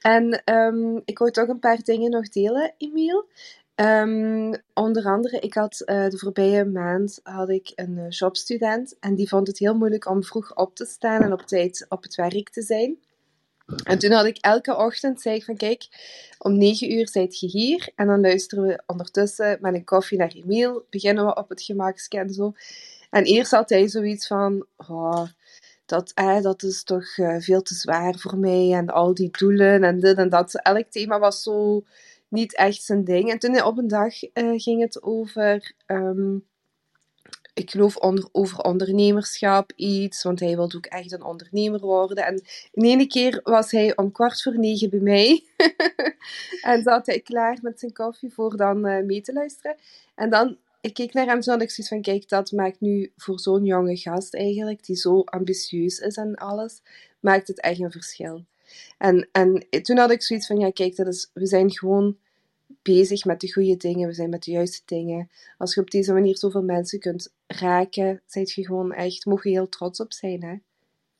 [0.00, 3.28] En ehm, ik wou toch een paar dingen nog delen, Emiel.
[3.74, 9.14] Ehm, onder andere, ik had eh, de voorbije maand had ik een eh, jobstudent en
[9.14, 12.14] die vond het heel moeilijk om vroeg op te staan en op tijd op het
[12.14, 12.98] werk te zijn.
[13.84, 15.88] En toen had ik elke ochtend, zei ik van kijk,
[16.38, 17.88] om negen uur zijt je hier.
[17.94, 20.86] En dan luisteren we ondertussen met een koffie naar Emiel.
[20.90, 22.52] Beginnen we op het gemakske en zo.
[23.16, 25.26] En eerst had hij zoiets van, oh,
[25.86, 26.12] dat,
[26.42, 28.72] dat is toch eh, veel te zwaar voor mij.
[28.72, 30.62] En al die doelen en dit en dat.
[30.62, 31.84] Elk thema was zo
[32.28, 33.30] niet echt zijn ding.
[33.30, 35.72] En toen op een dag eh, ging het over...
[35.86, 36.36] ehm,
[37.54, 42.24] ik geloof onder, over ondernemerschap iets, want hij wilde ook echt een ondernemer worden.
[42.24, 42.42] En
[42.72, 45.44] in ene keer was hij om kwart voor negen bij mij.
[46.70, 49.76] en zat hij klaar met zijn koffie voor dan eh, mee te luisteren.
[50.14, 50.56] En dan,
[50.86, 53.64] ik keek naar hem zo en ik zoiets van, kijk, dat maakt nu voor zo'n
[53.64, 56.82] jonge gast eigenlijk, die zo ambitieus is en alles,
[57.20, 58.44] maakt het echt een verschil.
[58.98, 62.16] En, en toen had ik zoiets van, ja, kijk, dat is, we zijn gewoon
[62.82, 65.30] bezig met de goede dingen, we zijn met de juiste dingen.
[65.58, 69.56] Als je op deze manier zoveel mensen kunt raken, zijt je gewoon echt, mogen je
[69.56, 70.56] heel trots op zijn, hè.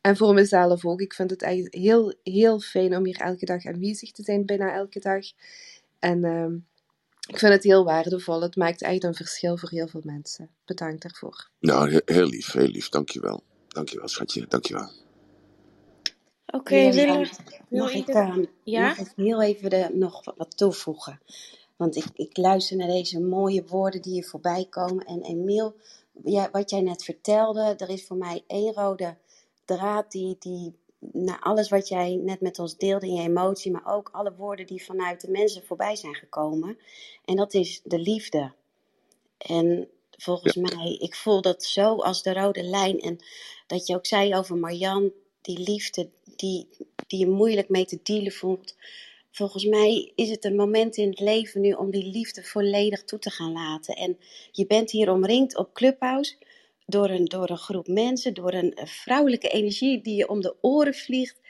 [0.00, 1.00] En voor mezelf ook.
[1.00, 4.72] Ik vind het echt heel, heel fijn om hier elke dag aanwezig te zijn, bijna
[4.72, 5.24] elke dag.
[5.98, 6.54] En ehm,
[7.26, 8.42] ik vind het heel waardevol.
[8.42, 10.50] Het maakt echt een verschil voor heel veel mensen.
[10.64, 11.48] Bedankt daarvoor.
[11.60, 12.88] Nou, he- heel lief, heel lief.
[12.88, 13.42] Dankjewel.
[13.68, 14.46] Dankjewel, schatje.
[14.48, 14.90] Dankjewel.
[16.46, 17.30] Oké, jij-
[17.68, 18.86] wil mag, ik, eh, Ja?
[18.88, 21.20] mag ik heel even de, nog wat toevoegen?
[21.76, 25.04] Want ik, ik luister naar deze mooie woorden die hier voorbij komen.
[25.04, 25.76] En Emiel,
[26.24, 29.16] ja, wat jij net vertelde, er is voor mij één rode
[29.64, 30.74] draad die, die
[31.12, 34.66] na alles wat jij net met ons deelde in je emotie, maar ook alle woorden
[34.66, 36.78] die vanuit de mensen voorbij zijn gekomen.
[37.24, 38.52] En dat is de liefde.
[39.38, 43.00] En volgens mij, ik voel dat zo als de rode lijn.
[43.00, 43.18] En
[43.66, 46.68] dat je ook zei over Marjan, die liefde die,
[47.06, 48.74] die je moeilijk mee te dealen voelt.
[49.30, 53.18] Volgens mij is het een moment in het leven nu om die liefde volledig toe
[53.18, 53.94] te gaan laten.
[53.94, 54.18] En
[54.52, 56.36] je bent hier omringd op Clubhouse
[56.86, 60.56] door een, door een groep mensen, door een eh, vrouwelijke energie die je om de
[60.60, 61.40] oren vliegt.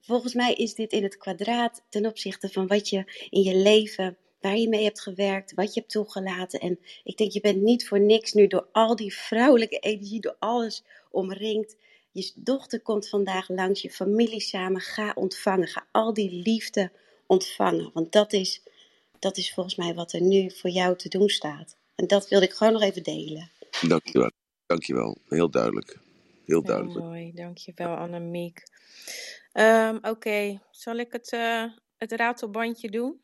[0.00, 4.16] Volgens mij is dit in het kwadraat ten opzichte van wat je in je leven,
[4.40, 6.60] waar je mee hebt gewerkt, wat je hebt toegelaten.
[6.60, 10.36] En ik denk, je bent niet voor niks nu door al die vrouwelijke energie, door
[10.38, 11.76] alles omringd.
[12.12, 14.80] Je dochter komt vandaag langs, je familie samen.
[14.80, 16.90] Ga ontvangen, ga al die liefde
[17.26, 17.90] ontvangen.
[17.92, 18.62] Want dat is,
[19.18, 21.76] dat is volgens mij wat er nu voor jou te doen staat.
[21.94, 23.50] En dat wilde ik gewoon nog even delen.
[23.88, 24.30] Dankjewel.
[24.68, 25.18] Dankjewel.
[25.28, 25.88] Heel duidelijk.
[25.88, 26.00] Heel
[26.44, 26.98] Heel duidelijk.
[26.98, 28.62] mooi, dankjewel Annemiek.
[29.52, 31.64] Ehm Oké, zal ik het, eh,
[31.96, 33.20] het ratelbandje doen?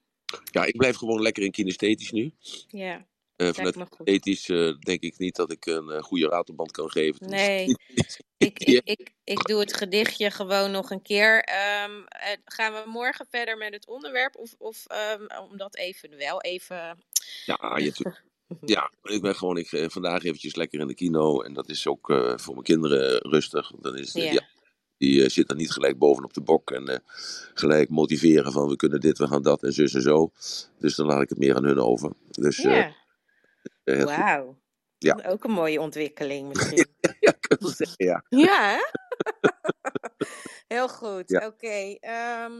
[0.50, 2.32] Ja, ik blijf gewoon lekker in kinesthetisch nu.
[2.68, 7.28] Ja, lijkt vanuit kinesthetisch eh, denk ik niet dat ik een goede ratelband kan geven.
[7.28, 7.66] Dus Nee,
[8.36, 11.42] ik, ik, ik, ik doe het gedichtje gewoon nog een keer.
[11.42, 14.36] Ehm, eh, gaan we morgen verder met het onderwerp?
[14.36, 16.98] Of, of ehm, om dat even wel even.
[17.44, 17.92] Ja, je
[18.60, 21.40] ja, ik ben gewoon ik, eh, vandaag eventjes lekker in de kino.
[21.42, 23.72] En dat is ook eh, voor mijn kinderen rustig.
[23.80, 24.42] Dan is, Ja.
[24.96, 26.70] die, eh, zitten niet gelijk bovenop de bok.
[26.70, 27.02] En
[27.54, 30.30] gelijk motiveren van we kunnen dit, we gaan dat en zus en zo.
[30.78, 32.12] Dus dan laat ik het meer aan hun over.
[32.30, 32.94] Dus Ja,
[33.84, 34.62] wauw.
[34.98, 35.20] Ja.
[35.26, 36.86] Ook een mooie ontwikkeling misschien.
[37.20, 38.24] ja, ik zeggen, ja.
[40.74, 41.28] Heel goed.
[41.28, 41.46] Ja.
[41.46, 41.96] Oké.
[42.00, 42.52] ehm,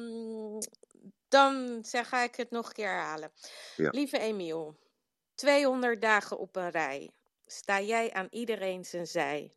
[1.28, 3.32] dan zeg, ga ik het nog een keer herhalen.
[3.76, 3.89] Ja.
[3.91, 4.76] Lieve Emiel,
[5.35, 7.11] 200 dagen op een rij.
[7.47, 9.53] Sta jij aan iedereen zijn zij.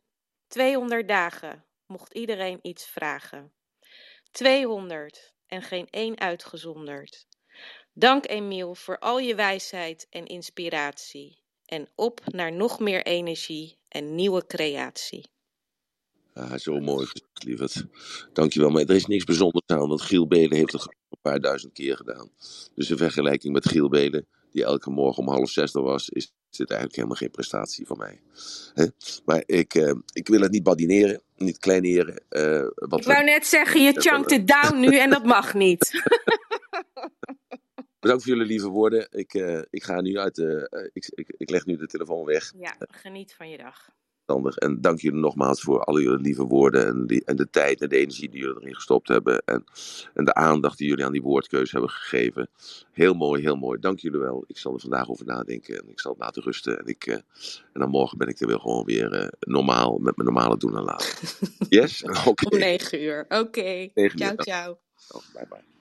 [0.46, 3.52] 200 dagen mocht iedereen iets vragen.
[4.30, 7.26] 200 en geen één uitgezonderd.
[7.92, 11.42] Dank Emiel voor al je wijsheid en inspiratie.
[11.64, 15.28] En op naar nog meer energie en nieuwe creatie.
[16.34, 17.06] Ja, zo mooi
[17.44, 17.84] lieverd.
[18.32, 18.70] Dankjewel.
[18.70, 21.96] Maar er is niks bijzonders aan, want Giel Belen heeft het een paar duizend keer
[21.96, 22.30] gedaan.
[22.74, 23.88] Dus in vergelijking met Giel
[24.58, 27.98] die elke morgen om half zes er was, is dit eigenlijk helemaal geen prestatie van
[27.98, 28.20] mij.
[28.74, 28.86] Hè?
[29.24, 32.22] Maar ik, eh, ik wil het niet badineren, niet kleineren.
[32.28, 35.90] eh, wat Ik wou net zeggen, je chunkt het down nu en dat mag niet.
[38.00, 39.08] Bedankt voor jullie lieve woorden.
[39.10, 40.90] Ik, eh, ik ga nu uit de.
[40.92, 42.52] ik, ik, ik leg nu de telefoon weg.
[42.56, 43.90] Ja, geniet van je dag.
[44.36, 47.88] En dank jullie nogmaals voor al jullie lieve woorden en, die, en de tijd en
[47.88, 49.42] de energie die jullie erin gestopt hebben.
[49.44, 49.64] En,
[50.14, 52.48] en de aandacht die jullie aan die woordkeuze hebben gegeven.
[52.92, 53.80] Heel mooi, heel mooi.
[53.80, 54.44] Dank jullie wel.
[54.46, 56.78] Ik zal er vandaag over nadenken en ik zal het laten rusten.
[56.78, 57.14] En, ik, eh,
[57.72, 60.76] en dan morgen ben ik er weer gewoon weer eh, normaal, met mijn normale doen
[60.76, 61.08] en laten.
[61.68, 62.02] Yes?
[62.24, 62.48] Oké.
[62.48, 63.24] Om negen uur.
[63.28, 63.88] Oké.
[63.94, 64.78] Ciao, ciao.
[65.10, 65.77] Oh, bye bye.